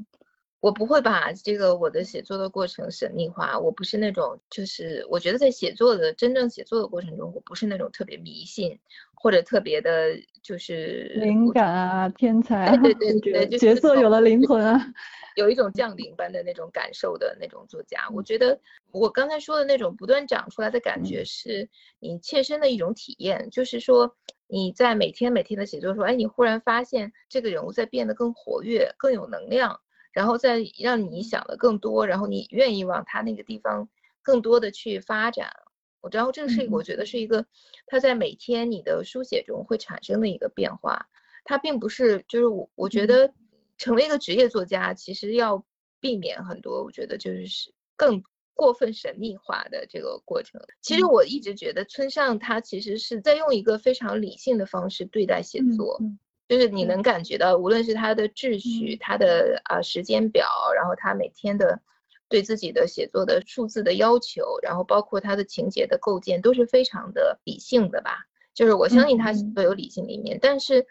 [0.63, 8.79] 我不会把这个我的写作的过程神秘化，我不是那种，就是我觉得在写作的真正写作的过程中，我不是那种特别迷信
[9.13, 14.81] 或者特别的，就是灵感啊，天才啊，对对对，角色有了灵魂啊，
[15.35, 18.09] 有一种降临般的那种感受的那种作家。
[18.13, 18.57] 我觉得
[18.93, 29.81] 我刚才说的那种不断长出来的感觉，是你切身的一种体验，就是说你在每天每天的写作时候，哎，你忽然发现这个人物在变得更活跃，更有能量。
[30.13, 33.89] 然后再让你想的更多，然后你愿意往他那个地方
[34.23, 35.51] 更多的去发展。
[36.01, 37.47] 我然后这个是我觉得是一个
[37.87, 41.09] 他在每天你的书写中会产生的一个变化。
[41.45, 43.33] 他并不是就是我我觉得
[43.79, 45.65] 成为一个职业作家，其实要
[45.99, 48.23] 避免很多，我觉得就是更
[48.55, 50.61] 过分神秘化的这个过程。
[50.81, 56.01] 其实我一直觉得村上他其实是在用一个非常理性的方式对待写作。
[56.53, 61.81] 就是你能感觉到，无论是他的秩序、他的啊时间表，然后他每天的
[62.29, 68.19] 对自己的写作的数字的要求，然后包括他的情节的构建，都是非常的理性的吧？
[68.53, 70.85] 就是我相信他都有理性的一面，但是，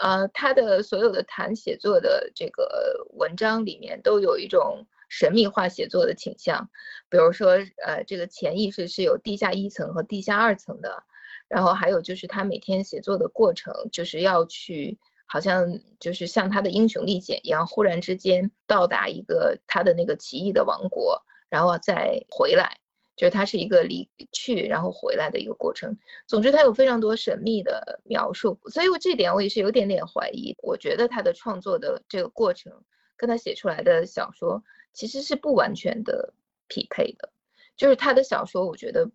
[0.00, 6.70] 呃，他的所有的谈写作的这个文章里面都有一种神秘化写作的倾向，
[7.10, 11.02] 比如说，呃，这个潜意识是有地下一层和地下二层的。
[11.48, 22.78] 然后还有就是他每天写作的过程，就是要去，好像就是像他的英雄历险一样，忽然之间到达一个他的那个奇异的王国，然后再回来，
[23.16, 25.96] 就是他是一个离去然后回来的一个过程。
[26.26, 30.54] 总之，他有非常多神秘的描述，所以我这点我也是有点点怀疑。
[30.62, 32.84] 我觉得他的创作的这个过程
[33.16, 36.34] 跟他写出来的小说其实是不完全的
[36.68, 37.30] 匹配的，
[37.74, 39.10] 就是他的小说，我觉得。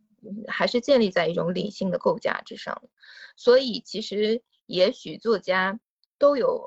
[0.48, 2.82] 还是建立在一种理性的构架之上，
[3.36, 5.80] 所以其实也许作家
[6.18, 6.64] 都有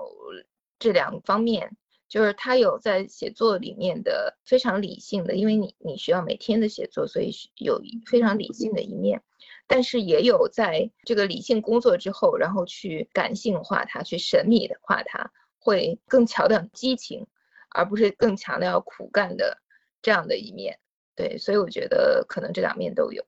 [0.79, 1.77] 这两方面，
[2.09, 9.23] 就是他有在写作里面的非常理性的，因为你你需要每天的写作，所以有非常理性的一面，
[9.67, 17.27] 但是也有在这个理性工作之后，然后去感性化它，去神秘化它，会更强调激情，
[17.71, 19.59] 而不是更强调苦干的
[20.03, 20.79] 这样的一面。
[21.15, 23.25] 对，所以我觉得可能这两面都有。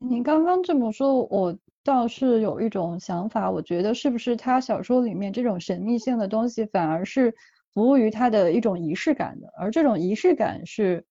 [0.00, 7.34] 你刚刚这么说，我倒是有一种想法，我觉得是不是他小说里面这种神秘性的东西，反而是
[7.74, 11.04] 服务于他的一种仪式感的，而这种仪式感是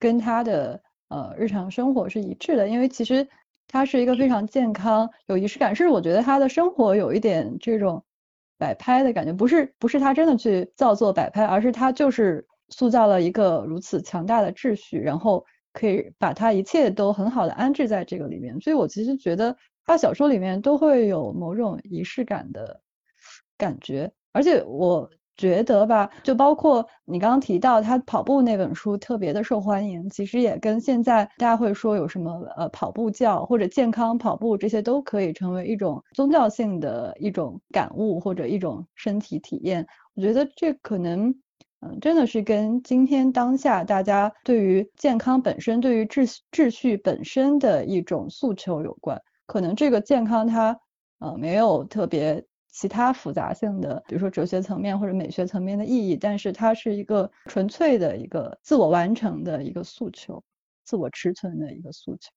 [0.00, 3.26] 跟他的呃日常生活是一致的，因为其实
[3.68, 8.04] 他是一个非常健康、有仪式感，是我觉得他的生活有一点这种
[8.58, 15.44] 摆拍的感觉，不是不是他真的去造作摆拍，而是他就是塑造了一个如此强大的秩序，然后。
[15.72, 22.80] 可以把它一切都很好的安置在这个里面，所以我其实觉得他小说里面都会有某种仪式感的
[23.56, 41.34] 感觉，而且我觉得吧，就包括你刚刚提到他跑步那本书特别的受欢迎，其实也跟现在大家会说有什么呃跑步教或者健康跑步这些都可以成为一种宗教性的一种感悟或者一种身体体验，我觉得这可能。
[41.84, 49.20] 嗯，真的是跟今天当下大家对于健康本身、对于秩秩序本身的一种诉求有关。
[49.46, 50.78] 可能这个健康它
[51.18, 60.40] 呃没有特别其他复杂性的，比如说哲学层面或者美学层面的意义，但是它是一个纯粹的一个自我完成的一个诉求，
[60.84, 62.30] 自我持存的一个诉求。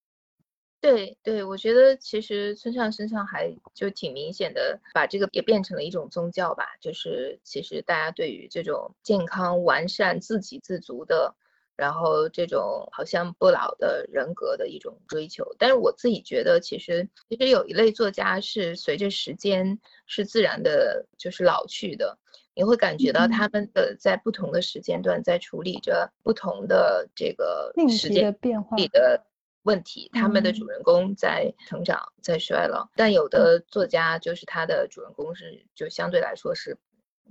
[0.85, 6.63] 对对，我觉得其实村上身上还就挺明显的，把这个也变成了一种宗教吧。
[6.79, 11.33] 就是其实大家对于这种健康、完善、自给自足的，
[11.75, 15.55] 然后这种好像不老的人格的一种追求。
[15.57, 22.15] 但是我自己觉得，其实其实有一类作家是随着时间是自然的，就是老去的。
[22.53, 29.25] 你会感觉到他们的在不同的时间段在处理着不同的这个时间变化里的。
[29.65, 36.77] 问题，他们的主人公在成长，在衰老，但有的作家就是他的主人公是就相对来说是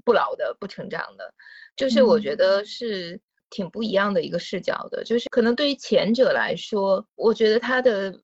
[0.04, 1.32] 不老的、不成长的，
[1.76, 3.20] 就是我觉得是
[3.50, 5.04] 挺不一样的一个视角的。
[5.04, 8.20] 就是可能对于前者来说，我觉得他的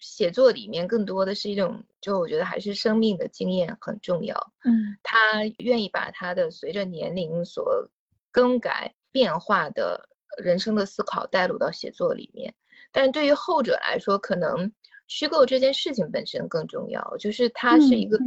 [0.00, 4.52] 写作里面更多的是一种，就我觉得还是生命的经验很重要。
[4.64, 7.88] 嗯，他愿意把他的随着年龄所
[8.32, 10.08] 更改变化的
[10.42, 12.52] 人生的思考带入到写作里面。
[12.92, 14.70] 但对于后者来说，可能
[15.08, 18.18] 虚构这件事情本身更重要，就是它是一个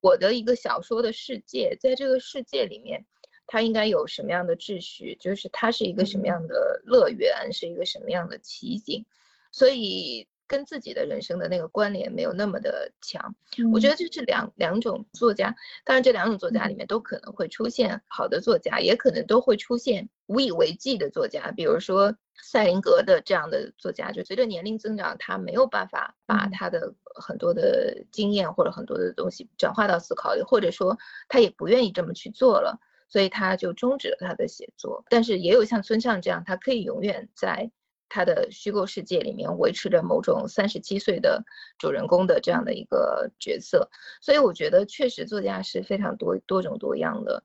[0.00, 3.04] 我的一个小说的世界，在这个世界里面，
[3.46, 9.04] 它应该有什么样的秩序，就是它是一个什么样的乐园，是一个什么样的奇景，
[9.50, 10.28] 所以。
[10.50, 13.36] 跟自己的人生的那个关联没有那么的强，
[13.72, 30.98] 我觉得这是两两种作家，当然这两种作家里面都可能会出现好的作家，也可能都会出现无以为继的作家，比如说赛林格的这样的作家，就随着年龄增长，他没有办法把他的很多的经验或者很多的东西转化到思考里，或者说
[31.28, 35.04] 他也不愿意这么去做了，所以他就终止了他的写作。
[35.08, 37.70] 但是也有像村上这样，他可以永远在。
[38.10, 41.42] 他的虚构世界里面维持着某种三十七岁的
[41.78, 43.88] 主人公的这样的一个角色，
[44.20, 47.42] 所以我觉得确实作家是非常多多种多样的。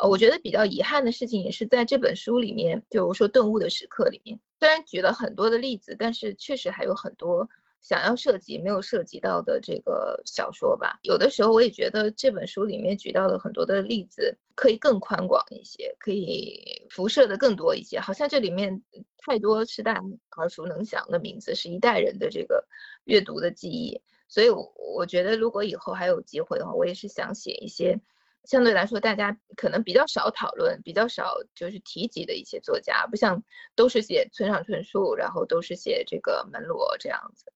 [0.00, 7.48] 呃，我觉得比较遗憾的事情也是在这本书里面，就说顿悟的时刻里面，虽然举了很多的例子，但是确实还有很多。
[7.80, 18.00] 想要涉及没有涉及到的这个小说吧，有的时候我也觉得这本书里面举到的很多的例子，可以更宽广一些，可以辐射的更多一些。
[18.00, 18.82] 好像这里面
[19.18, 20.02] 太多是大家
[20.36, 22.66] 耳熟能详的名字，是一代人的这个
[23.04, 24.00] 阅读的记忆。
[24.28, 28.00] 所以，我我觉得如果以后还有机会的话，我也是想写一些
[28.42, 33.40] 相对来说大家可能比较少讨论、比较少就是提及的一些作家，不像
[33.76, 37.52] 都是写村上春树，然后都是写这个门罗这样子。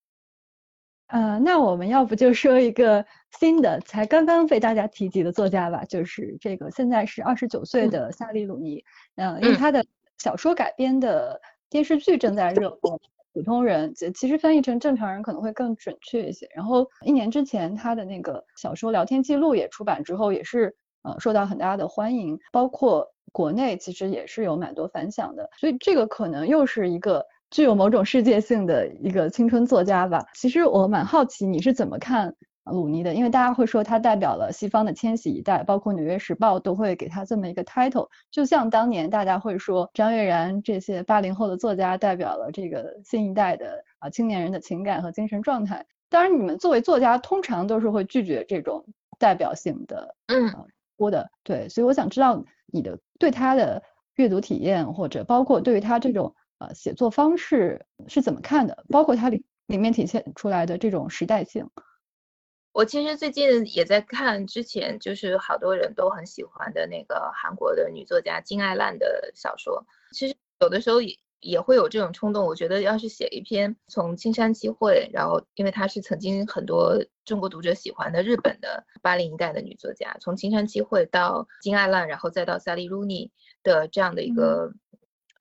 [1.11, 3.05] 呃，那我们要不就说一个
[3.39, 8.85] 新的，才刚刚被大家提及的作家吧，就是这个现在是二十九岁的萨利鲁尼。
[9.17, 9.85] 嗯，因为他的
[10.19, 13.01] 小说改编的电视剧正在热播，
[13.33, 16.49] 普通人其实翻译成正常人可能会更准确一些。
[16.55, 25.51] 然后一年之前他的那个小说聊天记录也出版之后，也是呃受到很大的欢迎，包括国内其实也是有蛮多反响的。
[25.59, 27.27] 所以这个可能又是一个。
[27.51, 30.25] 具有某种世界性的一个青春作家吧。
[30.35, 32.35] 其实我蛮好奇你是怎么看
[32.65, 38.09] 鲁尼的，因为大家会说他代表了西方的千禧一代，包括《纽约时报》都会给他这么一个 title。
[38.31, 45.85] 就像当年大家会说张悦然这些八零后的作家代表了这个新一代的啊青年人的情感和精神状态。
[46.09, 48.85] 当然，你们作为作家，通常都是会拒绝这种
[49.19, 50.55] 代表性的嗯
[50.97, 51.69] 多的对。
[51.69, 53.83] 所以我想知道你的对他的
[54.15, 56.33] 阅读体验，或者包括对于他这种。
[56.61, 58.85] 呃，写作方式是怎么看的？
[58.91, 61.67] 包括它里里面体现出来的这种时代性。
[62.73, 69.83] 我其实最近也在看之前就是好多人都很喜欢的那个韩国的女作家金爱烂的小说。
[70.13, 83.33] 其实有的时候也也会有这种冲动，我觉得要是写一篇从青山七惠，然后因为她是曾经很多中国读者喜欢的日本的八零一代的女作家，从青山七惠到金爱烂，然后再到萨利鲁尼
[83.63, 84.71] 的这样的一个。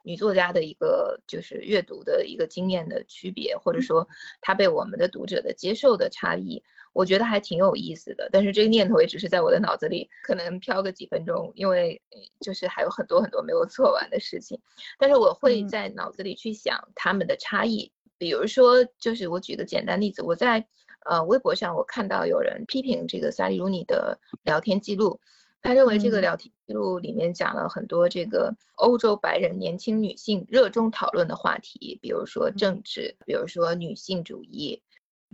[0.03, 4.07] 女作家的一个就是阅读的一个经验的区别，或者说
[4.41, 8.29] 她被我们的读者的接受的差异，我觉得还挺有意思的。
[8.31, 12.01] 但是这个念头也只是在我的脑子里可能飘个几分钟，因为
[12.39, 14.59] 就是还有很多很多没有做完的事情。
[14.97, 20.65] 但是我会在脑子里去想他们的差异，比如说就是我举个简单例子，我在
[21.05, 25.19] 呃微博上我看到有人批评这个萨利鲁尼的聊天记录。
[25.61, 34.81] 他认为这个聊天记录里面讲了很多这个欧洲白人年轻女性热衷讨论的话题，比如说政治，比如说女性主义，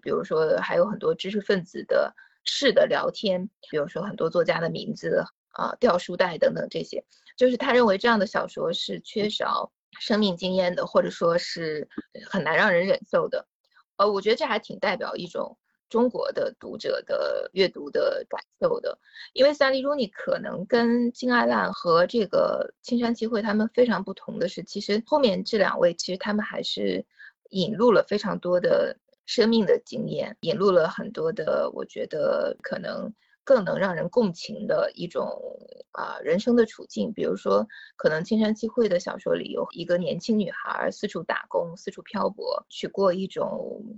[0.02, 2.14] 比如说还有很多知识分子的
[2.44, 7.04] 事的聊天，比如说很多作家的名字啊、掉书袋等等这些，
[7.38, 11.88] 就是他认为这样的小说是缺少生命经验的，或者说是
[12.30, 13.48] 很难让人忍受的。
[13.98, 15.58] 呃，我觉得这还挺代表一种
[15.88, 18.98] 中国的读者的阅读的感受的，
[19.34, 27.06] 因为萨利·鲁尼可能跟金爱烂和这个青山七惠他们非常不同的是，其实后面这两位其实他们还是
[27.52, 33.14] 引入了非常多的生命的经验，引入了很多的我觉得可能
[33.44, 35.30] 更能让人共情的一种
[35.92, 43.96] 啊人生的处境，比如说可能青山七惠的小说里有一个年轻女孩四处打工、四处漂泊，去过一种。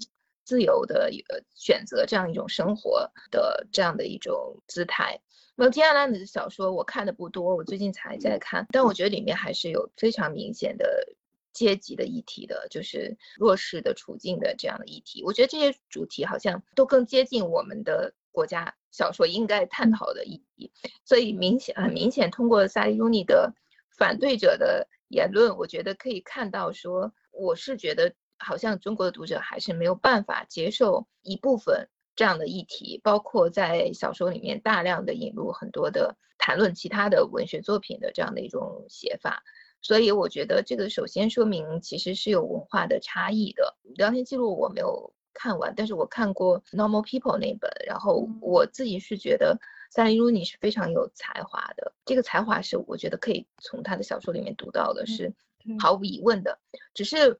[0.47, 5.19] 自由的一个选择，这样一种生活的这样的一种姿态。
[5.57, 11.05] 那么金爱兰的小说我看的不多，我最近才在看，但我觉得里面还是有非常明显的
[11.51, 15.21] 阶级的议题的，就是弱势的处境的这样的议题。
[15.25, 20.71] 我觉得这些主题好像都更接近我们的国家小说应该探讨的议题。
[21.03, 23.53] 所以明显很明显，通过萨利·鲁尼的
[23.97, 28.15] 反对者的言论，我觉得可以看到说，我是觉得。
[28.39, 39.43] 好像中国的读者还是没有办法接受一部分这样的议题，包括在小说里面大量的引入很多的谈论其他的文学作品的这样的一种写法，
[39.81, 43.75] 所以我觉得这个首先说明其实是有文化的差异的。
[43.95, 49.59] 聊天记录我没有看完，但是我看过《Normal People》那本，然后我自己是觉得
[49.91, 55.33] 萨利·鲁尼是非常有才华的，这个才华是我觉得可以从他的小说里面读到的，是
[55.79, 56.59] 毫无疑问的，
[56.93, 57.39] 只是。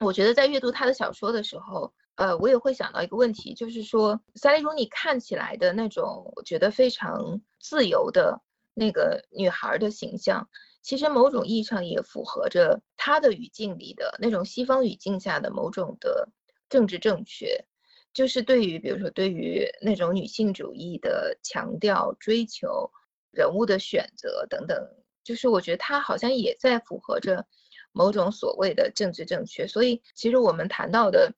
[0.00, 8.40] 我觉得在阅读他的小说的时候，呃，我也会想到一个问题，就是说，萨利·鲁尼看起来的那种，我觉得非常自由的
[8.72, 10.48] 那个女孩的形象，
[10.80, 16.26] 其实某种意义上也符合着他的语境里的那种西方语境下的某种的
[16.70, 17.62] 政治正确，
[18.14, 22.90] 就是对于，比如说，对于那种女性主义的强调、追求、
[23.32, 24.78] 人物的选择等等，
[25.22, 27.46] 就是我觉得他好像也在符合着。
[27.92, 31.32] 某种所谓的政治正确，所以其实我们谈到的，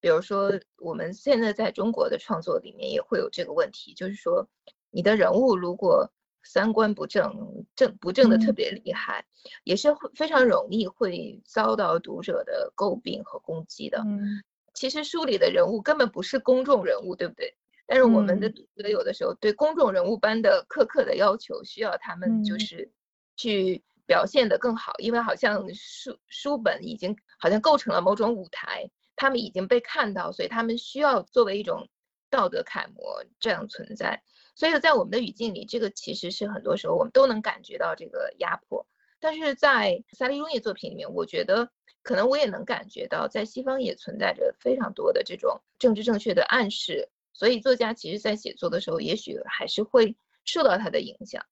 [0.00, 4.48] 比如说我们现在在中国的创作里面也会有这个问题，就是说
[4.90, 6.10] 你的人物如果
[6.42, 9.26] 三观不正，正不正的特别厉害，
[9.64, 14.02] 也是会非常容易会遭到读者的诟病和攻击的。
[14.06, 14.42] 嗯，
[14.72, 17.54] 其实书里的人物根本不是公众人物，对不对？
[17.86, 22.90] 但是我们的读者有的时候对公众人物般的苛刻的要求，需要他们就是
[23.36, 23.84] 去。
[24.08, 31.86] 表现得更好，因为好像书书本已经好像构成了某种舞台，他们已经被看到，所以他们需要作为一种
[32.30, 34.22] 道德楷模这样存在。
[34.54, 38.86] 所以在我们的语境里，这个其实是很多时候我们都能感觉到这个压迫。
[39.20, 41.70] 但是在萨利·鲁尼作品里面，我觉得
[42.02, 47.10] 可能我也能感觉到，在西方也存在着非常多的这种政治正确的暗示。
[47.34, 51.44] 所以作家其实在写作的时候，也许还是会受到他的影响。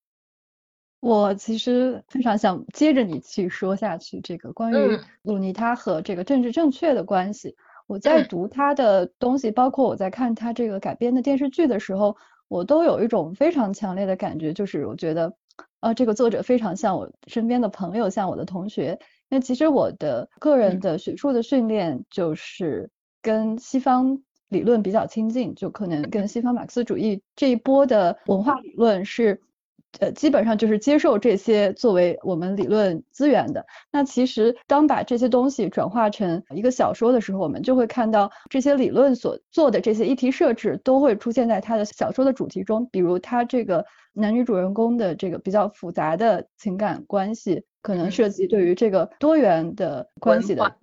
[1.00, 7.54] 我其实非常想接着你去说下去，这个关于鲁尼他和这个政治正确的关系。
[7.86, 12.16] 我在读他的东西，包括我在看他这个改编的电视剧的时候，
[12.48, 15.32] 我都有一种非常强烈的感觉，就是我觉得，
[15.80, 18.98] 呃，这个作者非常像我身边的朋友，像我的同学。
[19.28, 22.90] 那其实我的个人的学术的训练，就是
[23.22, 29.40] 跟西方理论比较亲近，就可能跟西方马克思主义这一波的文化理论是。
[30.00, 33.64] 呃，基本上就是接受这些作为我们理论资源的。
[33.90, 42.86] 那其实当把这些东西转化成一个小说的时候，我们就会看到这些理论所做的这些议题设置都会出现在他的小说的主题中。
[42.92, 50.76] 比如他这个男女主人公的这个比较复杂的情感关系，可能涉及对于这个多元的关系的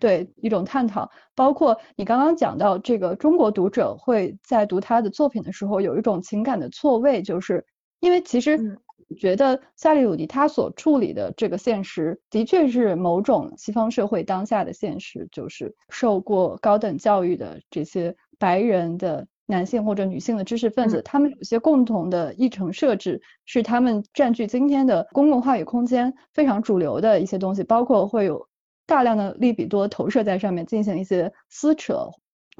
[0.00, 1.10] 对一种探讨。
[1.34, 7.66] 包括你刚刚讲到这个中国读者会在读他的作品的时候有一种情感的错位，就是。
[8.00, 8.78] 因为其实
[9.18, 28.46] 觉得夏利鲁迪他所处理的这个现实，的确是某种西方社会当下的现实，就是受过高等教育的这些白人的男性或者女性的知识分子，他们有些共同的议程设置，是他们占据今天的公共话语空间非常主流的一些东西，包括会有
[28.86, 32.10] 大量的利比多投射在上面进行一些撕扯。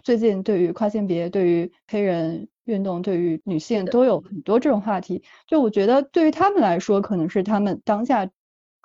[0.03, 2.49] 最近对于跨性别、对于黑人。
[2.69, 8.29] 运动对于女性都有很多这种话题，就我觉得对于他们来说，可能是他们当下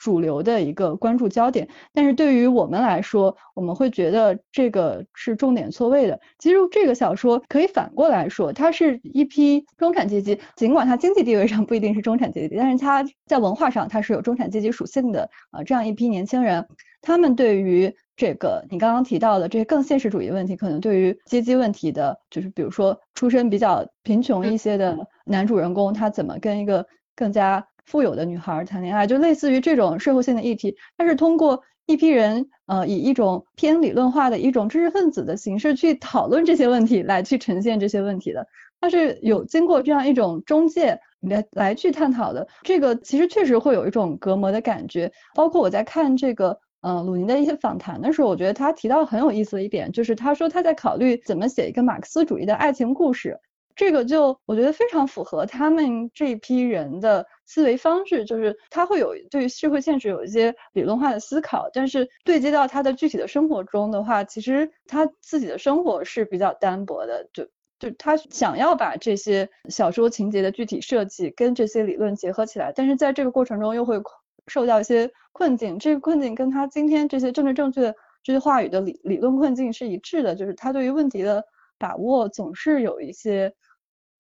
[0.04, 1.70] 主流的一个关注焦点。
[1.94, 6.20] 但是对于我们来说，我们会觉得这个是重点错位的。
[6.40, 16.68] 其实这个小说可以反过来说，它是一批中产阶级，尽管它经济地位上不一定是中产阶级，但是它在文化上它是有中产阶级属性的啊，这样一批年轻人，
[17.02, 17.96] 他们对于。
[18.16, 24.96] 这个你刚刚提到的这些更现实主义问题，可能对于阶级问题的，就是比如说出身比较贫穷一些的
[25.26, 26.86] 男主人公，他怎么跟一个
[27.16, 38.48] 更加富有的女孩谈恋爱，就类似于这种社会性的议题，但是通过一批人呃以一种偏理论化的一种知识分子的形式去讨论这些问题，来去呈现这些问题的，
[38.80, 42.48] 它是有经过这样一种中介来来去探讨的。
[42.64, 45.12] 这个其实确实会有一种隔膜的感觉。
[45.36, 53.38] 包括我在看这个呃鲁尼的一些访谈的时候，我觉得他提到很有意思的一点，就是他说他在考虑怎么写一个马克思主义的爱情故事。
[53.76, 67.46] 这个就我觉得非常符合他们这一批人的思维方式，就是他会有对于社会现实有一些理论化的思考，但是对接到他的具体的生活中的话，其实他自己的生活是比较单薄的，就
[67.80, 74.00] 就他想要把这些小说情节的具体设计跟这些理论结合起来，但是在这个过程中又会
[74.48, 81.44] 受到一些困境，这个困境跟他今天这些政治正确的这些话语的理理论困境是一致的，就是他对于问题的。
[81.80, 83.54] 把握总是有一些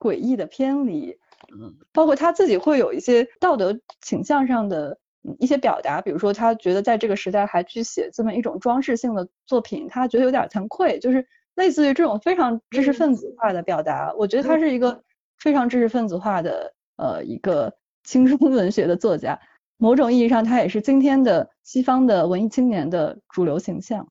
[0.03, 1.17] 诡异的偏离，
[1.53, 4.99] 嗯，包括他自己会有一些道德倾向上的
[5.39, 11.25] 一些表达，比如说他觉得在这个时代还去写这么一种装饰性的作品，他觉得有点惭愧，就是
[11.55, 14.13] 类似于这种非常知识分子化的表达。
[14.17, 15.01] 我觉得他是一个
[15.37, 17.73] 非常知识分子化的呃一个
[18.03, 19.39] 轻松文学的作家，
[19.77, 24.09] 某种意义上他也是今天的西方的文艺青年的主流形象。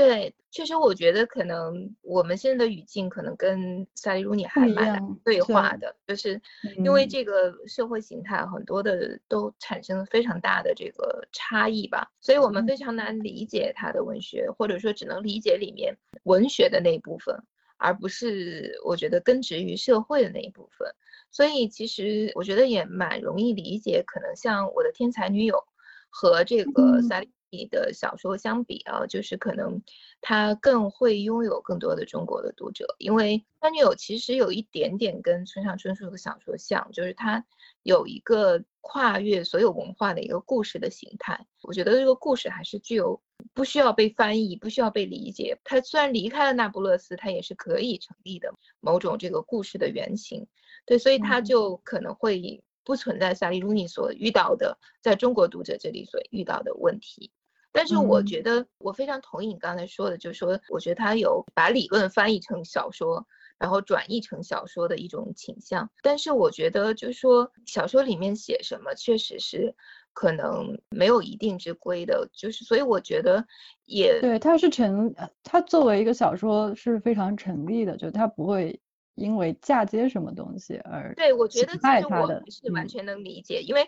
[0.00, 5.76] 对，确实，我觉得可能我们现在的语境可能跟萨利鲁尼还蛮对话。
[5.76, 6.40] 的，就是
[6.78, 17.36] 因为这个社会形态很多的都产生了非常大的这个差异吧，所以我们非常难理解他的文学，或者说只能理解里面文学的那一部分，
[17.76, 20.88] 而不是我觉得根植于社会的那一部分。
[21.30, 25.62] 所以其实我觉得也蛮容易理解，可能像我的天才女友
[26.08, 27.28] 和这个萨利。
[27.50, 29.82] 你的小说相比啊，就是可能
[30.20, 37.44] 他更会拥有更多的中国的读者，因为《三女友》其实有一点点跟村上春树的小说像，就是它
[37.82, 41.46] 有一个跨越所有文化的一个故事的形态。
[41.62, 43.20] 我觉得这个故事还是具有
[43.52, 45.58] 不需要被翻译、不需要被理解。
[45.64, 50.46] 它虽然离开了那不勒斯，它也是可以成立的某种这个故事的原型。
[50.86, 57.30] 对，所以它就可能会不存在萨利鲁尼所遇到的，在中国读者这里所遇到的问题。
[57.72, 63.24] 但是我觉得我非常同意你刚才说的，就是说，我觉得他有把理论翻译成小说，
[63.58, 65.88] 然后转译成小说的一种倾向。
[66.02, 69.74] 但是我觉得，就是说，小说里面写什么，确实是
[70.12, 72.28] 可能没有一定之规的。
[72.32, 73.46] 就是，所以我觉得
[73.84, 78.80] 也对，它是成，它作为一个小说是非常成立的，就它不会。
[79.20, 83.86] 因为嫁接什么东西而对我觉得其实我是完全能理解，因为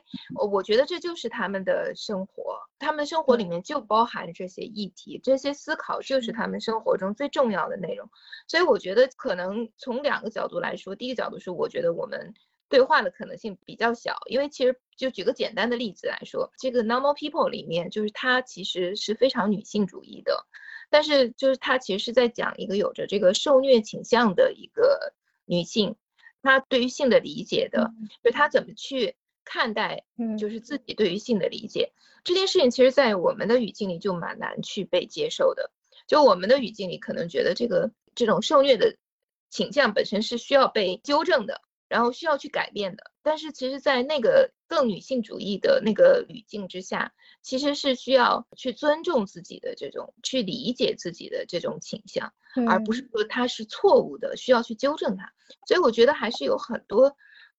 [0.51, 8.09] 我觉得这就是他们的生活，他们生活里面就包含这些议题，这些思考就是他们生活中最重要的内容。
[8.47, 12.35] 所以我觉得可能从两个角度来说，第一个角度是我觉得我们
[12.69, 20.47] 对话的可能性比较小，因为其实就举个简单的例子来说，这个 Normal People 里面就是它其实是非常女性主义的。
[20.91, 25.15] 但是，就是它其实是在讲一个有着这个受虐倾向的一个
[25.45, 25.97] 女性，
[26.43, 30.05] 她对于性的理解的，就她怎么去看待，
[30.39, 31.93] 就是自己对于性的理解
[32.25, 35.71] 这件事情，其实，在我们的语境里就蛮难去被接受的。
[36.07, 38.97] 就我们的语境里，可能觉得这个这种受虐的
[39.51, 41.61] 倾向本身是需要被纠正的。
[41.93, 47.13] 然后需要去改变的，但是其实，在那个更女性主义的那个语境之下，
[47.43, 52.33] 其实是需要去尊重自己的这种，去理解自己的这种倾向，
[52.67, 55.31] 而不是说它是错误的，需要去纠正它。
[55.67, 57.15] 所以我觉得还是有很多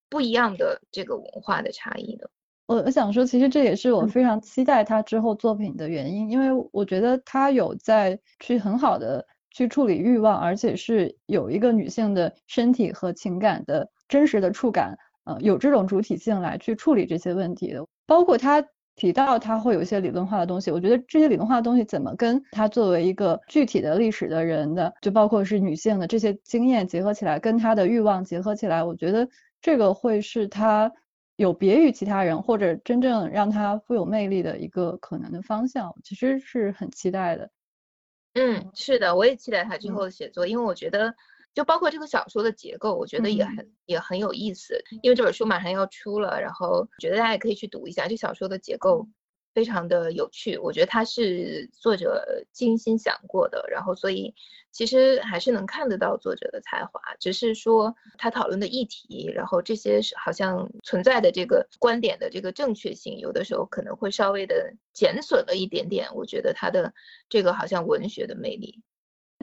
[0.10, 2.28] 不一样的这个文化的差异的。
[2.66, 13.92] 我我想说，其实这也是我非常期待他之后作品的原因，因为我觉得他有在去很好的去处理欲望，而且是有一个女性的身体和情感的。
[14.08, 29.28] 真实的触感，呃，有这种主体性来去处理这些问题的，包括他提到他会有一些理论化的东西，我觉得这些理论化的东西怎么跟他作为一个具体的历史的人的，就包括是女性的这些经验结合起来，跟他的欲望结合起来，我觉得
[29.62, 30.92] 这个会是他
[31.38, 37.50] 有别于其他人，或者真正让他富有魅力的一个可能的方向，其实是很期待的。
[38.36, 41.16] 嗯，是的，我也期待他之后的写作，因为我觉得。
[41.54, 49.08] 就包括这个小说的结构，我觉得也很也很有意思，因为这本书马上要出了，然后觉得大家也可以去读一下这小说的结构。
[49.54, 54.34] 非常的有趣，我觉得它是作者精心想过的，然后所以
[54.72, 66.10] 其实还是能看得到作者的才华，只是说他讨论的议题，然后这些好像存在的这个观点的这个正确性，有的时候可能会稍微的减损了一点点。
[66.16, 66.92] 我觉得他的
[67.30, 68.82] 这个好像文学的魅力。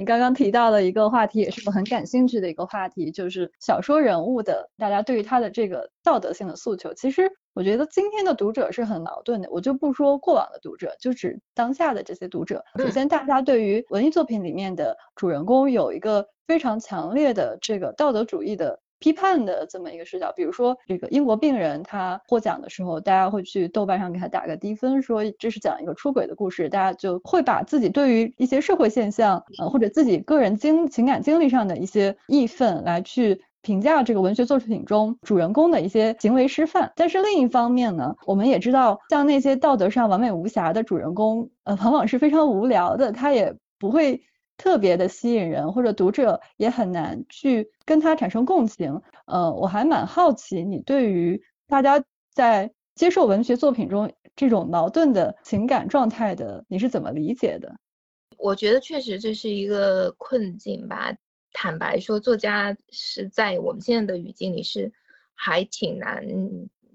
[0.00, 6.94] 你刚刚提到的一个话题，也是我很感兴趣的一个话题，就是小说人物的大家对于他的这个道德性的诉求。
[6.94, 12.64] 其实我觉得今天的读者是很矛盾的，我就不说过往的读者，就指当下的这些读者。
[12.78, 18.80] 首先，大家对于文艺作品里面的主人公有一个非常强烈的这个道德主义的。
[19.00, 36.92] 批判的这么一个视角，比如说这个英国病人他获奖的时候，大家会去豆瓣上给他打个低分，说这是讲一个出轨的故事，大家就会把自己对于一些社会现象，呃或者自己个人经情感经历上的一些义愤来去评价这个文学作品中主人公的一些行为示范。
[36.94, 44.22] 但是另一方面呢，我们也知道，像那些道德上完美无瑕的主人公，呃往往是非常无聊的，他也不会。
[44.60, 49.00] 特别的吸引人，或者读者也很难去跟他产生共情。
[49.24, 52.04] 呃，我还蛮好奇，你对于大家
[52.34, 57.74] 在接受文学作品中这种矛盾的情感状态的，你是怎么理解的？
[58.36, 61.16] 我觉得确实这是一个困境吧。
[61.54, 64.92] 坦白说，作家是在我们现在的语境里是
[65.34, 66.22] 还挺难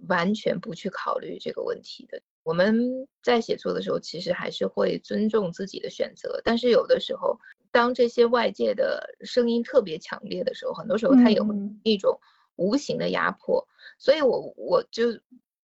[0.08, 2.22] 完全不去考虑这个问题的。
[2.46, 7.38] 我们在写作的时候，其实还是会尊重自己的选择，但是有的时候。
[7.72, 12.18] 当这些外界的声音特别强烈的时候，很多时候它也会一种
[12.56, 13.68] 无形的压迫，
[14.00, 15.08] 所以我我就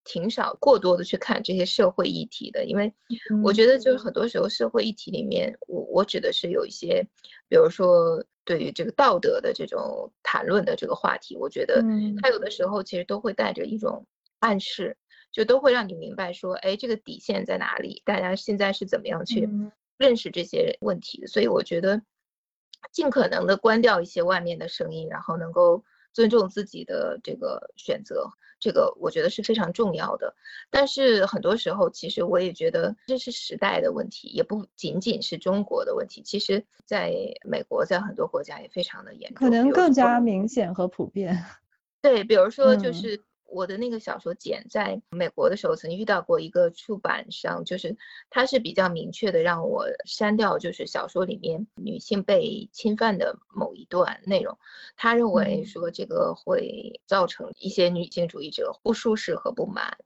[0.03, 2.93] 挺少过多的去看这些社会议题的，因为
[3.41, 7.01] 我觉得就是很多时候社会议题里面，我我指的是有一些，
[7.47, 11.81] 比如说对于这个道德的这种谈论的这个话题，我觉得
[12.21, 14.05] 它有的时候其实都会带着一种
[14.39, 14.97] 暗示，
[15.31, 18.01] 就都会让你明白说，哎，这个底线在哪里？
[18.05, 19.49] 大家现在是怎么样去？
[19.97, 22.01] 认识这些问题，所以我觉得
[22.91, 30.35] 尽可能的关掉一些外面的声音，然后能够尊重自己的这个选择，这个我觉得是非常重要的。
[30.71, 36.23] 但是很多时候，其实我也觉得这是时代的问题，也不仅仅是中国的问题。
[36.23, 37.13] 其实在
[37.45, 41.45] 美国，在很多国家也非常的严重，可能更加明显和普遍。
[42.01, 43.23] 对，比如说就是。
[43.51, 47.95] 我的那个小说《简》在美国的时候，曾经遇到过一个出版商，就是
[48.29, 54.57] 他是比较明确的让我删掉，就是小说里面女性被侵犯的某一段内容。
[54.95, 59.97] 他认为说这个会造成一些女性主义者不舒适和不满。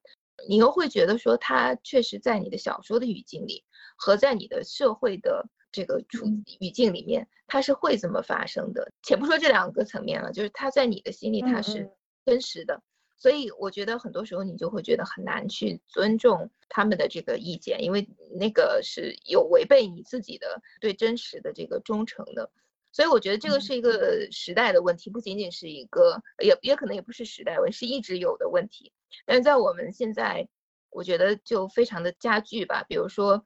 [0.50, 3.64] 你又会觉得说，他确实在你的小说的语境里
[3.96, 6.26] 和在你的社会的这个处
[6.60, 8.92] 语境里面，它是会这么发生的。
[9.04, 11.90] 且不说这两个层面了，就是他在你的心里他是
[12.26, 12.82] 真实的。
[13.18, 18.08] 所以我觉得很多时候你就会觉得很难去尊重他们的这个意见，因为
[18.38, 22.50] 那个是有违背你自己的对真实的这个忠诚的。
[22.92, 28.92] 所以我觉得这个是一个时代的问题，不仅仅是一个，也也可能也不是时代问题，是一直有的问题。
[29.26, 30.48] 但是在我们现在，
[30.90, 33.46] 我觉得就非常的加剧吧，比如说。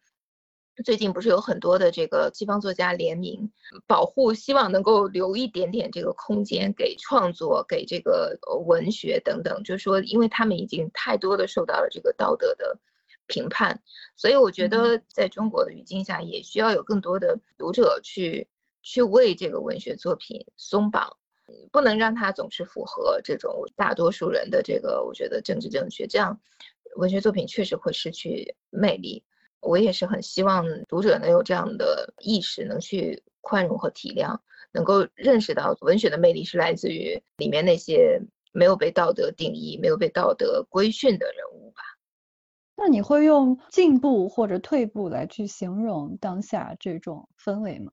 [0.83, 3.51] 最近不是有很多的这个西方作家联名
[3.85, 9.63] 保护，希望能够留一点点这个空间给创作、给这个文学等等。
[9.63, 12.79] 就是说，因为他们已经太多的受到了这个道德的
[13.27, 13.81] 评判，
[14.15, 18.47] 所以我觉得在中国的语境下，也需要有更多的读者去
[18.81, 21.17] 去为这个文学作品松绑，
[21.71, 26.39] 不能让它总是符合这种大多数人的这个我觉得政治正确，这样
[26.95, 29.23] 文学作品确实会失去魅力。
[29.61, 34.37] 我也是很希望读者能有这样的意识，能去宽容和体谅，
[34.71, 38.21] 能够认识到文学的魅力是来自于里面那些
[38.53, 41.81] 没有被道德定义、没有被道德规训的人物吧。
[42.77, 47.91] 那你会用进步或者退步来去形容当下这种氛围吗？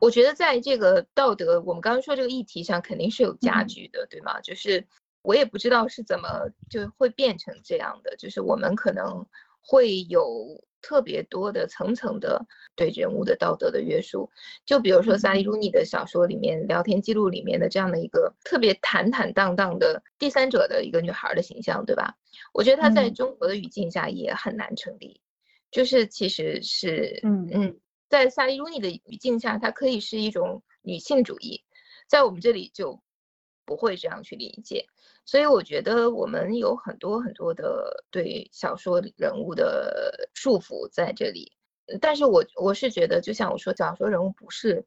[0.00, 4.40] 我觉得在这个道德，我们刚刚说这个议题上肯定是有加剧的，对吗？
[4.40, 4.84] 就是
[5.22, 6.28] 我也不知道是怎么
[6.68, 9.24] 就会变成这样的，就是我们可能。
[9.70, 14.30] 会有特别多的层层的对人物的道德的约束，
[14.64, 22.16] 就比如说萨利鲁尼的小说里面聊天记录里面的这样的一个特别坦坦荡荡的第三者的一个女孩的形象，对吧？
[22.54, 25.20] 我觉得她在中国的语境下也很难成立，
[25.70, 27.46] 就是其实是，嗯。
[27.52, 31.62] 嗯，在萨利鲁尼的语境下，它可以是一种女性主义，
[32.08, 33.02] 在我们这里就
[33.68, 34.86] 不会这样去理解。
[35.26, 41.52] 所以我觉得我们有很多很多的对小说人物的束缚在这里，
[42.00, 44.82] 但是我我是觉得，就像我说，小说人物不是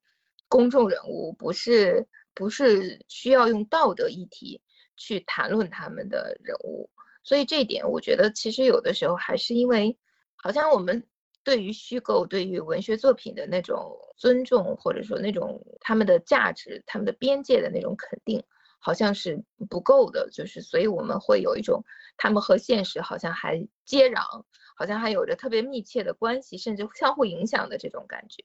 [0.48, 4.60] 公众人物，不是不是需要用道德议题
[4.98, 6.90] 去谈论他们的人物，
[7.24, 9.96] 所以这一点我觉得其实有的时候还是因为，
[10.36, 11.06] 好像我们
[11.44, 18.44] 对于虚构、对于文学作品的那种尊重，或者说那种他们的价值、他们的边界的那种肯定。
[18.82, 21.84] 好像是不够的，就是所以我们会有一种
[22.18, 24.44] 他们和现实好像还接壤，
[24.76, 28.44] 好像还有着特别密切的关系，甚至相互影响的这种感觉。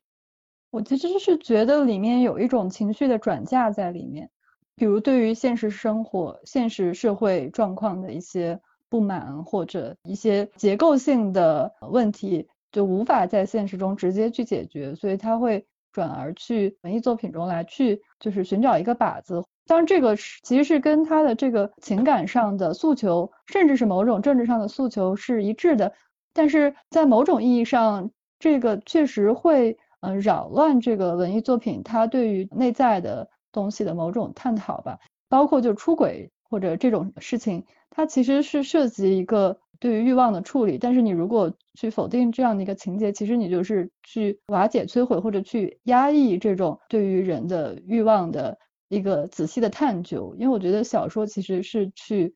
[0.70, 4.30] 我其实是觉得里面有一种情绪的转嫁在里面，
[4.76, 8.60] 比如对于现实生活、现实社会状况的一些
[8.90, 15.66] 不满，或者一些结构性的问题，就无法在现实中直接去解决，所以他会
[15.96, 19.42] 转而去文艺作品中来去，就是寻找一个靶子。
[19.66, 25.94] 当然，这个其实是跟他的这个情感上的诉求，甚至是某种政治上的诉求是一致的。
[26.34, 29.78] 但是在某种意义上，这个确实会。
[30.00, 40.78] 嗯，扰乱这个文艺作品，它对于内在的东西的某种探讨吧，包括就出轨或者这种事情，它其实是涉及一个对于欲望的处理。
[40.78, 48.58] 但是你如果去否定这样的一个情节，其实你就是去瓦解、摧毁或者去压抑这种对于人的欲望的
[48.88, 50.34] 一个仔细的探究。
[50.38, 52.34] 因为我觉得小说其实是去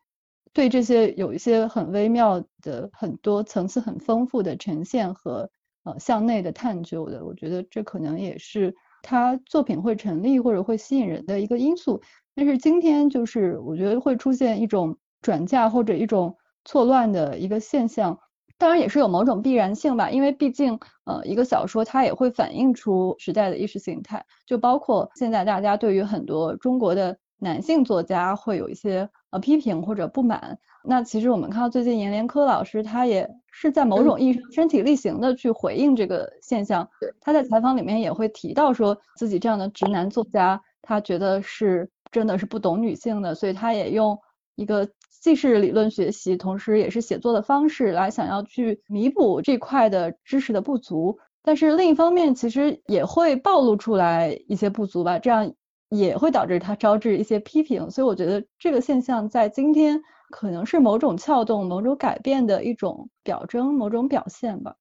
[0.53, 5.51] 对这些有一些很微妙的、很多层次很丰富的呈现和。
[5.83, 12.03] 呃，向内的探究的，我觉得这可能也是他作品会成立或者会吸引人的一个因素。
[12.35, 18.19] 但是今天就是我觉得会出现一种转嫁或者一种错乱的一个现象，
[18.59, 30.59] 当然也是有某种必然性吧，因为毕竟呃一个小说它也会反映出时代的意识形态，就包括现在大家对于很多中国的男性作家会有一些呃批评或者不满。
[30.83, 36.89] 那其实我们看到最近阎连科老师，他也是在某种意义上身体力行的去回应这个现象。
[37.21, 44.19] 他在采访里面也会提到，说自己这样的直男作家，他觉得是真的是不懂女性的，所以他也用
[44.57, 51.19] 一个既是理论学习，同时也是写作的方式来想要去弥补这块的知识的不足。
[51.43, 55.55] 但是另一方面，其实也会暴露出来一些不足吧，这样
[55.89, 57.91] 也会导致他招致一些批评。
[57.91, 60.03] 所以我觉得这个现象在今天。
[60.33, 64.77] 可能是某种撬动、某种改变的一种表征、某种表现吧。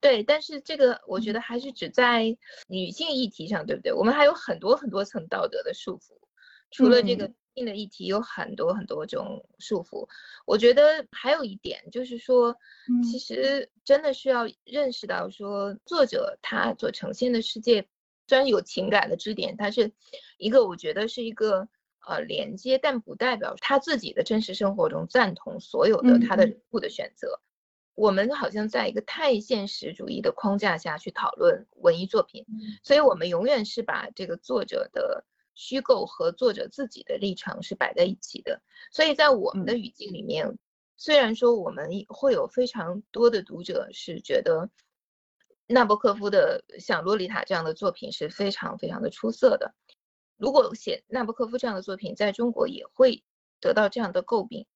[0.00, 2.36] 对，但是这个我觉得还是只在
[2.68, 3.92] 女性议题上，对不对？
[3.92, 6.12] 我们还有很多很多层道德的束缚，
[6.70, 10.08] 除了这个性的议题，有很多很多种束缚。
[10.46, 12.56] 我觉得还有一点就是说，
[13.10, 17.86] 其实真的需要认识到，说作者他所呈现的世界
[18.26, 19.92] 虽然有情感的支点，它是
[20.38, 21.68] 一个，我觉得是一个。
[22.04, 27.40] 呃，连接，但不代表他自己的真实生活中赞同所有的他的人物的选择。
[27.94, 32.44] 我们好像在一个太现实主义的框架下去讨论文艺作品，
[32.82, 35.24] 所以我们永远是把这个作者的
[35.54, 38.62] 虚构和作者自己的立场是摆在一起的。
[38.90, 40.58] 所以在我们的语境里面，
[40.96, 44.70] 虽然说我们会有非常多的读者是觉得
[45.66, 49.74] 纳博科夫的像《洛丽塔》这样的作品是非常非常的出色的。
[50.36, 53.22] 如果写纳博科夫这样的作品，在中国也会
[53.60, 54.66] 得到这样的诟病，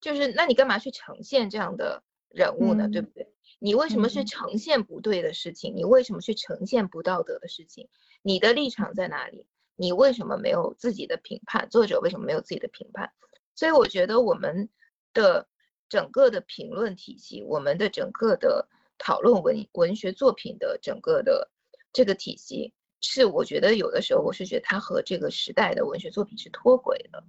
[0.00, 2.88] 就是那你干嘛去呈现这样的人物呢？
[2.88, 3.28] 对不对？
[3.58, 5.74] 你为什么去呈现不对的事情？
[5.74, 7.88] 你为什么去呈现不道德的事情？
[8.22, 9.46] 你的立场在哪里？
[9.76, 11.68] 你为什么没有自己的评判？
[11.70, 13.10] 作者为什么没有自己的评判？
[13.54, 14.68] 所以我觉得我们
[15.12, 15.46] 的
[15.88, 18.68] 整个的评论体系，我们的整个的
[18.98, 21.50] 讨论文文学作品的整个的
[21.92, 22.72] 这个体系。
[23.00, 27.22] 是，我觉得有的时候我是觉得他和这个时代的文学作品是脱轨的，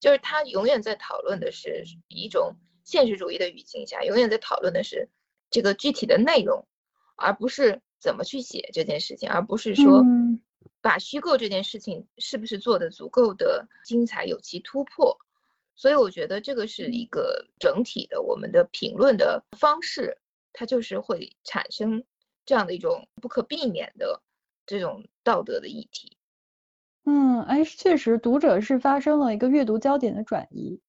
[0.00, 5.08] 就是他永远在讨论的是一种现实主义的语境下，永远在讨论的是
[5.50, 6.66] 这个具体的内容，
[7.16, 10.04] 而不是怎么去写这件事情，而不是说
[10.84, 15.16] 把虚构这件事情是不是做的足够的精彩，有其突破。
[15.74, 20.18] 所以我觉得这个是一个整体的我们的评论的方式，
[20.52, 22.04] 它就是会产生
[22.44, 24.20] 这样的一种不可避免的。
[24.66, 26.16] 这种道德的议题，
[27.04, 30.80] 嗯，哎，确实，读者是发生了一个阅读焦点的转移，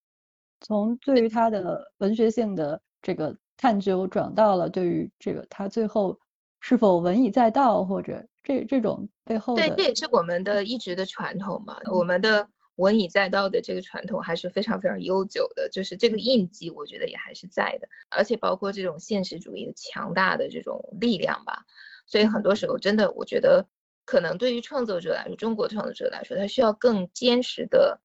[0.61, 6.17] 从对于他的文学性的这个探究，转到了对于这个他最后
[6.61, 11.79] 是否文以载道，或者这这种背后的，对，这也是我们的一直的传统嘛。
[11.91, 21.65] 我们的文以载道的这个传统还是非常非常悠久的，就是这个印记，我觉得也还是在的，而且包括这种现实主义的强大的这种力量吧。
[22.05, 23.67] 所以很多时候，真的，我觉得
[24.05, 27.99] 可能对于创作者来说，中国创作者来说，他需要更坚实的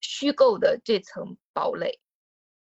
[0.00, 1.98] 虚构的这层堡垒，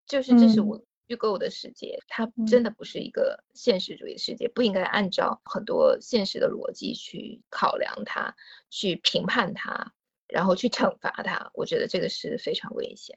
[0.06, 8.34] 就是这是我虚构的世界，它真的不是一个现实主义的世界，不应该按照很多现实的逻辑去考量它，
[8.70, 9.92] 去评判它，
[10.26, 11.50] 然后去惩罚它。
[11.54, 13.16] 我觉得这个是非常危险。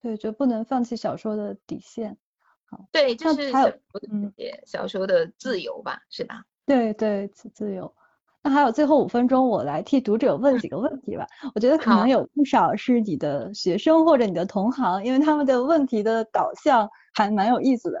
[0.00, 2.16] 对，就不能放弃小说的底线。
[2.64, 3.50] 好，对，就是
[4.66, 6.44] 小说的自由吧，是吧？
[6.66, 7.94] 对对，自自由。
[8.42, 11.26] 那还有最后五分钟，我来替读者问几个问题吧。
[11.54, 17.98] 我觉得可能有不少是你的学生或者你的同行，因为他们的问题的导向还蛮有意思的。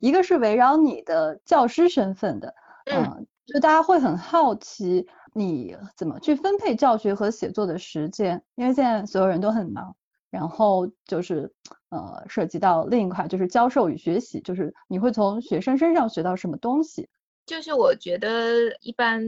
[0.00, 2.54] 一个是围绕你的教师身份的，
[2.86, 9.94] 嗯，就大家会很好奇你怎么去分配教学和写作的时间，因为现在所有人都很忙，
[10.30, 11.52] 然后就是
[11.90, 17.08] 呃涉及到另一块就是教授与学习，就是你会从学生身上学到什么东西？
[17.44, 19.20] 就是我觉得一般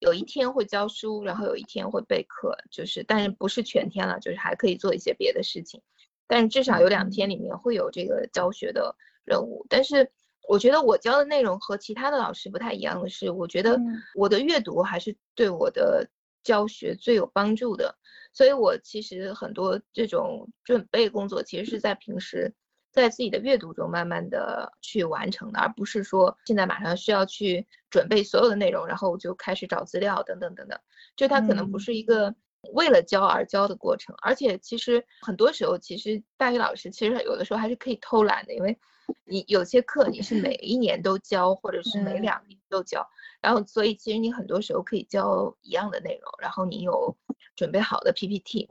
[0.00, 5.80] 有一天会教书，然后有一天会备课，就是但是不是全天了，就是还可以做一些别的事情，
[6.26, 9.64] 但是至少有两天里面会有这个教学的任务。
[9.68, 10.10] 但是
[10.48, 13.80] 我觉得我教的内容和其他的老师不太一样的是，我觉得
[14.14, 16.08] 我的阅读还是对我的
[16.42, 17.96] 教学最有帮助的，
[18.32, 22.52] 所以我其实很多这种准备工作其实是在平时。
[23.00, 30.78] 在自己的阅读中慢慢的去完成的，而不是说现在马上需要去准备所有的内容，然后就开始找资料等等等等，
[31.16, 32.34] 就它可能不是一个
[32.72, 34.14] 为了教而教的过程。
[34.22, 38.78] 而且其实很多时候，其实大学老师其实有的时候还是可以偷懒的，因为
[39.24, 43.08] 你有些课你是每一年都教，或者是每两年都教，
[43.40, 47.16] 然后所以其实你很多时候可以教一样的内容，然后你有
[47.56, 48.68] 准备好的 PPT。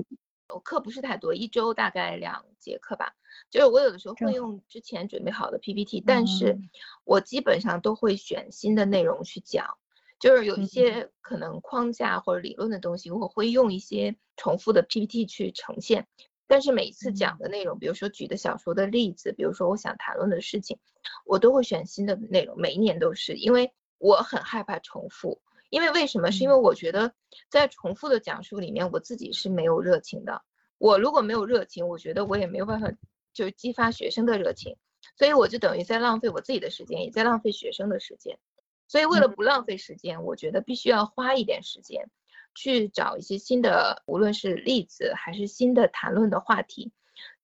[0.50, 3.14] 我课不是太多，一周大概两节课吧。
[3.50, 6.58] 就是我有的时候会用之前准备好的 PPT，但是
[7.04, 9.78] 我基本上都会选新的内容去讲。
[10.20, 16.08] 就是有一些可能框架或者理论的东西，我会用一些重复的 PPT 去呈现。
[16.48, 20.80] 但是每一次讲的内容，比如说举的小说的例子，比如说我想谈论的事情，
[21.26, 22.60] 我都会选新的内容。
[22.60, 25.40] 每一年都是，因为我很害怕重复。
[25.70, 26.32] 因为为什么？
[26.32, 27.14] 是因为我觉得
[27.50, 30.42] 在重复的讲述里面，我自己是没有热情的。
[30.78, 32.90] 我如果没有热情，我觉得我也没有办法
[33.38, 34.78] 就激发学生的热情，
[35.16, 38.40] 所以我就等于在浪费我自己的时间，也在浪费学生的时间。
[38.88, 42.10] 所以为了不浪费时间，我觉得必须要花一点时间
[42.56, 46.92] 去找一些新的，无论是例子还是新的谈论的话题。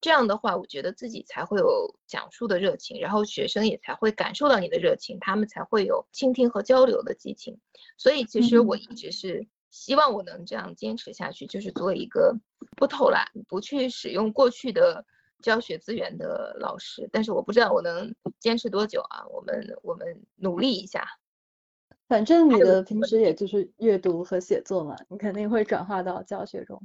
[0.01, 7.59] 这样的话，我觉得自己才会有讲述的热情，然后学生也才会感受到你的热情，他们才会有倾听和交流的激情。
[7.97, 12.35] 所以其实我一直是希望我能这样坚持下去，就是做一个
[12.75, 15.05] 不偷懒、不去使用过去的
[15.43, 17.07] 教学资源的老师。
[17.11, 19.23] 但是我不知道我能坚持多久啊！
[19.27, 21.07] 我们我们努力一下。
[22.07, 26.81] 反正你的平时也就是阅读和写作嘛，你肯定会转化到教学中。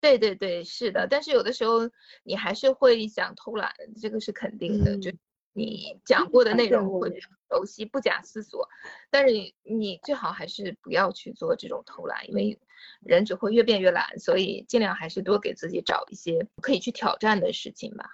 [0.00, 1.80] 对对对，是的，但是有的时候
[2.22, 4.96] 你还是会想偷懒，这个是肯定的。
[4.98, 5.10] 就
[5.56, 8.68] 你讲过的内容会比较熟悉，不假思索。
[9.10, 12.58] 但是你最好还是不要去做这种偷懒，因为
[13.00, 14.18] 人只会越变越懒。
[14.18, 18.08] 所以尽量还是多给自己找一些可以去挑战的事情吧。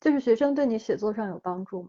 [0.00, 1.88] 就是学生对你写作上有帮助吗？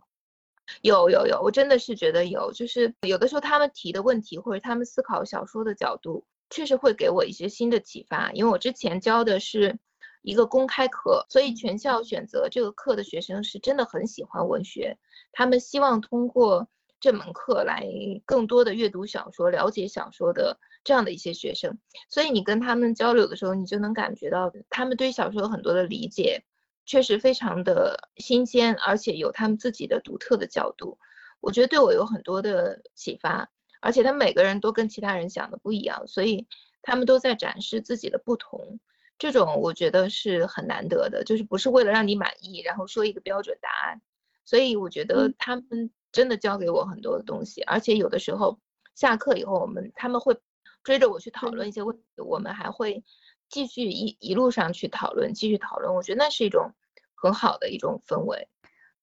[0.81, 2.51] 有有有，我真的是觉得有。
[2.53, 6.25] 就是有的时候他们提的问题，或者他们思考小说的角度。
[6.51, 9.77] 确实会给我一些新的启发，因为我之前教的是
[10.21, 14.97] 一个公开课，所以全校选择这个课的学生是真的很喜欢文学，
[15.31, 16.67] 他们希望通过
[16.99, 17.87] 这门课来
[18.25, 26.43] 更多的阅读小说、了解小说的这样的一些学生，所以你跟他们交流的时候，你就能感觉到他们对小说有很多的理解，
[26.85, 30.97] 确实非常的新鲜，而且有他们自己的独特的角度，
[31.39, 33.49] 我觉得对我有很多的启发。
[33.81, 36.45] 而且他们每个人都跟其他人想的不一样，所以
[36.81, 38.81] 他们都在展示自己的不同。
[39.19, 44.01] 这种我觉得是很难得的，就是不是为了让你满意，然后说一个标准答案。
[44.45, 48.59] 所以我觉得他们真的教给我很多的东西，而且有的时候
[48.95, 50.39] 下课以后，我们他们会
[50.83, 53.03] 追着我去讨论一些问题，我们还会
[53.49, 55.93] 继续一一路上去讨论，继续讨论。
[55.93, 56.71] 我觉得那是一种
[57.13, 58.47] 很好的一种氛围。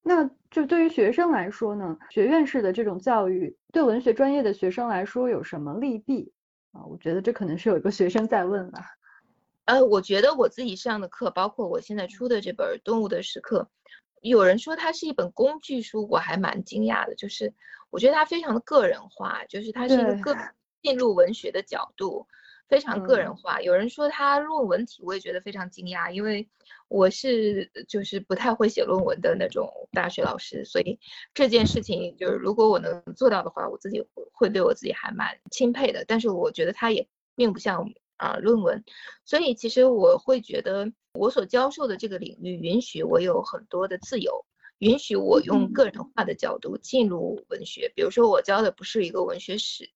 [0.03, 6.33] 那就对于学生来说呢，学院式的这种教育对文学专业的学生来说有什么利弊
[6.73, 6.85] 啊？
[6.87, 8.96] 我觉得这可能是有一个学生在问吧。
[9.67, 13.69] 呃，我觉得我自己上的课，包括我现在出的这本《动物的时刻》，
[14.29, 17.15] 有人说它是一本工具书，我还蛮惊讶的。
[17.15, 17.53] 就是
[17.91, 20.37] 我觉得它非常的个人化，就是它是一个个
[20.83, 22.27] 进入文学的角度。
[22.69, 26.49] 非常个人化，有人说它论文题，我也觉得非常惊讶，因为
[26.89, 30.99] 我是就是不太会写论文的那种大学老师，所以
[31.33, 36.05] 这件事情就是如果我能做到的话，我自己会对我自己还蛮钦佩的。
[36.09, 37.07] 但是我觉得它也
[37.37, 38.85] 并不像啊论文，
[39.25, 44.45] 所以其实我会觉得我所教授的这个领域允许我有很多的自由，
[44.79, 49.91] 允许我用个人化的角度进入文学，比如说我教的不是一个文学史。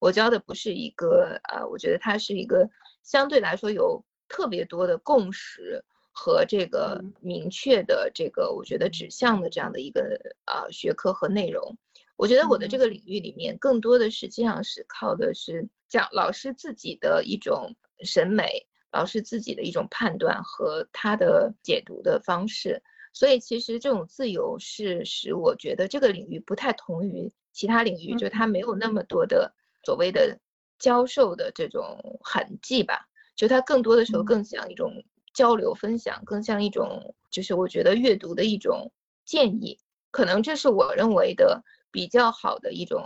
[0.00, 2.70] 我教的不是一个，呃，我觉得它是一个
[3.02, 10.16] 相对来说有特别多的共识和这个明确的这个，我觉得指向的这样的一个
[10.46, 11.76] 呃学科和内容。
[12.18, 22.82] 我觉得我的这个领域里面更多的实际上是靠的是讲老师自己的一种审美，老师自己的一种判断和他的解读的方式。
[23.12, 27.32] 所以其实这种自由是使我觉得这个领域不太同于。
[27.50, 29.52] 其他领域，就他没有那么多的
[29.84, 30.38] 所谓的
[30.78, 35.02] 教授的这种痕迹吧，就他更多的时候更像一种
[35.34, 38.92] 交流分享，更像一种就是我觉得阅读的一种
[39.24, 39.80] 建议，
[40.12, 43.02] 可能这是我认为的比较好的一种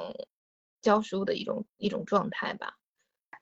[0.80, 2.76] 教书的一种一种状态吧。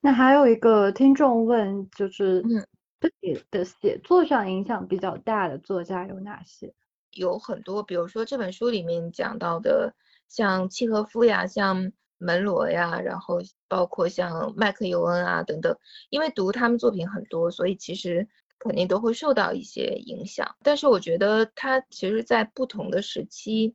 [0.01, 2.67] 那还有一个听众问，就是嗯，
[2.99, 6.75] 对你的写作上影响比较大的作家有哪些？
[7.13, 9.95] 有很多，比如说这本书里面讲到的。
[10.31, 15.77] 像契诃夫呀，像门罗呀，然后包括像麦克尤恩啊等等，
[16.09, 20.55] 因为读他们作品很多，所以其实肯定都会受到一些影响。
[20.63, 23.75] 但是我觉得他其实，在不同的时期，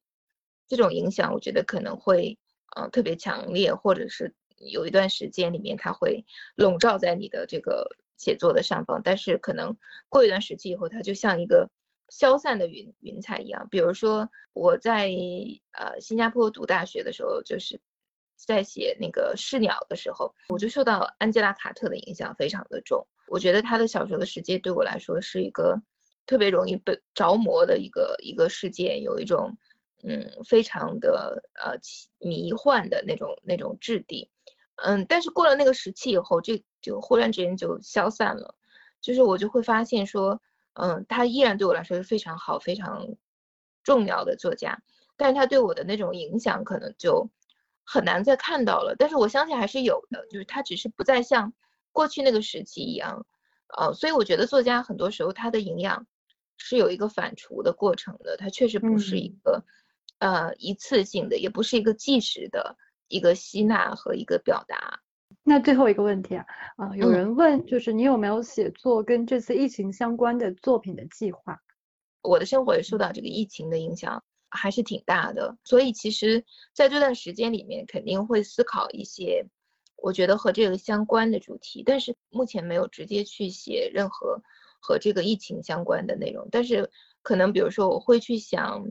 [0.68, 2.38] 这种影响我觉得可能会
[2.76, 7.88] 呃特别强烈，或者是有一段时间里面，它会笼罩在你的这个
[8.18, 9.02] 写作的上方。
[9.04, 9.78] 但是可能
[10.10, 11.70] 过一段时期以后，它就像一个。
[12.10, 15.10] 消散的云云彩一样，比如说我在
[15.72, 17.82] 呃新加坡读大学的时候，就是
[18.36, 23.08] 在写那个侍鸟的时候，我就受到安吉拉卡特的影响非常的重。
[23.28, 25.82] 我觉得他的小说的世界对我来说是一个
[26.28, 29.58] 特别容易被着魔的一个一个世界，有一种
[30.08, 31.74] 嗯非常的呃
[32.20, 34.30] 迷幻的那种那种质地，
[34.76, 38.56] 嗯，但是过了那个时期以后，这就忽然之间就消散了，
[39.02, 40.42] 就是我就会发现说。
[40.78, 43.08] 嗯，他依然对我来说是非常好、非常
[43.82, 44.78] 重要的作家，
[45.16, 47.30] 但是他对我的那种影响可能就
[47.86, 48.94] 很难再看到了。
[49.00, 51.54] 但是我相信还是有的，就是他只是不再像
[51.94, 53.26] 过去那个时期一样，
[53.78, 56.06] 呃，所以我觉得作家很多时候他的营养
[56.58, 59.64] 是有一个反刍的过程的，他确实不是一个
[60.20, 65.00] 呃一次性的，也不是一个即时的一个吸纳和一个表达。
[65.44, 66.46] 那最后一个问题啊，
[66.78, 71.60] 啊，有人问，就是你有没有写作跟这次疫情相关的作品的计划？
[72.22, 75.56] 我的生活也受到这个疫情的影响，还是挺大的。
[75.64, 76.44] 所以其实
[76.74, 79.46] 在这段时间里面，肯定会思考一些
[79.98, 84.42] 我觉得和这个相关的主题，但是目前没有直接去写任何
[84.80, 86.48] 和这个疫情相关的内容。
[86.50, 86.90] 但是
[87.22, 88.84] 可能比如说我会去想。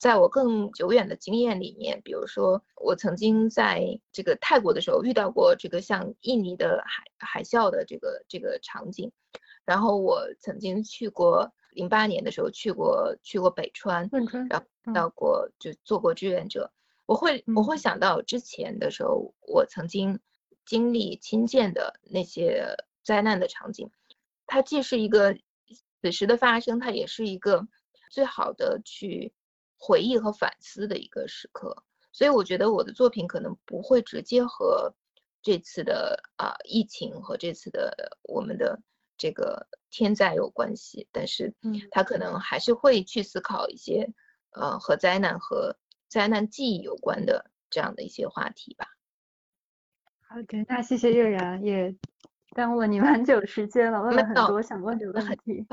[0.00, 9.12] 在我更久远的经验里面，比如说我曾经在这个泰国的时候遇到过这个像印尼的海海啸的这个这个场景，
[9.66, 14.08] 然后我曾经去过零八年的时候去过去过北川，
[14.48, 16.72] 然后到过就做过志愿者，
[17.04, 20.18] 我会我会想到之前的时候我曾经
[20.64, 22.74] 经历亲见的那些
[23.04, 23.90] 灾难的场景，
[24.46, 25.36] 它既是一个
[26.00, 27.68] 此时的发生，它也是一个
[28.10, 29.34] 最好的去。
[29.82, 31.74] 回忆和反思的一个时刻，
[32.12, 34.94] 所以我觉得我的作品可能不会直接和
[35.42, 38.78] 这次的啊疫情和这次的我们的
[39.16, 44.06] 这个天灾有关系，但是嗯，他可能还是会去思考一些
[44.50, 45.74] 呃和灾难和
[46.08, 48.86] 灾难记忆有关的这样的一些话题吧。
[50.28, 51.96] 好的，那谢谢月然，也
[52.54, 55.66] 耽误了你蛮久时间了，问了很多想问的问题。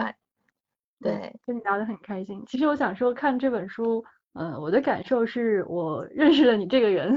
[0.99, 2.43] 对，跟你聊得很开心。
[2.47, 7.09] 其实我想说，看这本书，嗯，我的感受是我 认识了你这个人，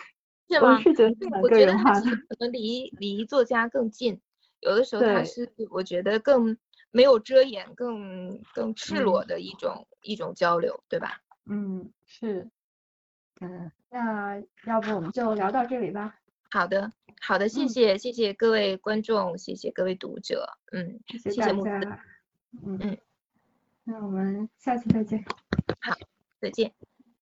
[0.48, 0.74] 是吗？
[0.74, 4.20] 我是觉得蛮个人化的，可能离离作家更近。
[4.60, 6.56] 有的时候他是我觉得更
[6.90, 11.20] 没有遮掩、更更赤裸的一种一种交流，对吧？
[11.44, 12.48] 嗯，是。
[13.42, 16.16] 嗯，那要不我们就聊到这里吧。
[16.50, 22.02] 好的，好的，谢谢，谢谢各位观众，谢谢各位读者，嗯，谢谢大家，
[22.64, 22.98] 嗯嗯。
[23.88, 25.24] 那我们下次再见。
[25.80, 25.94] 好，
[26.40, 26.72] 再见。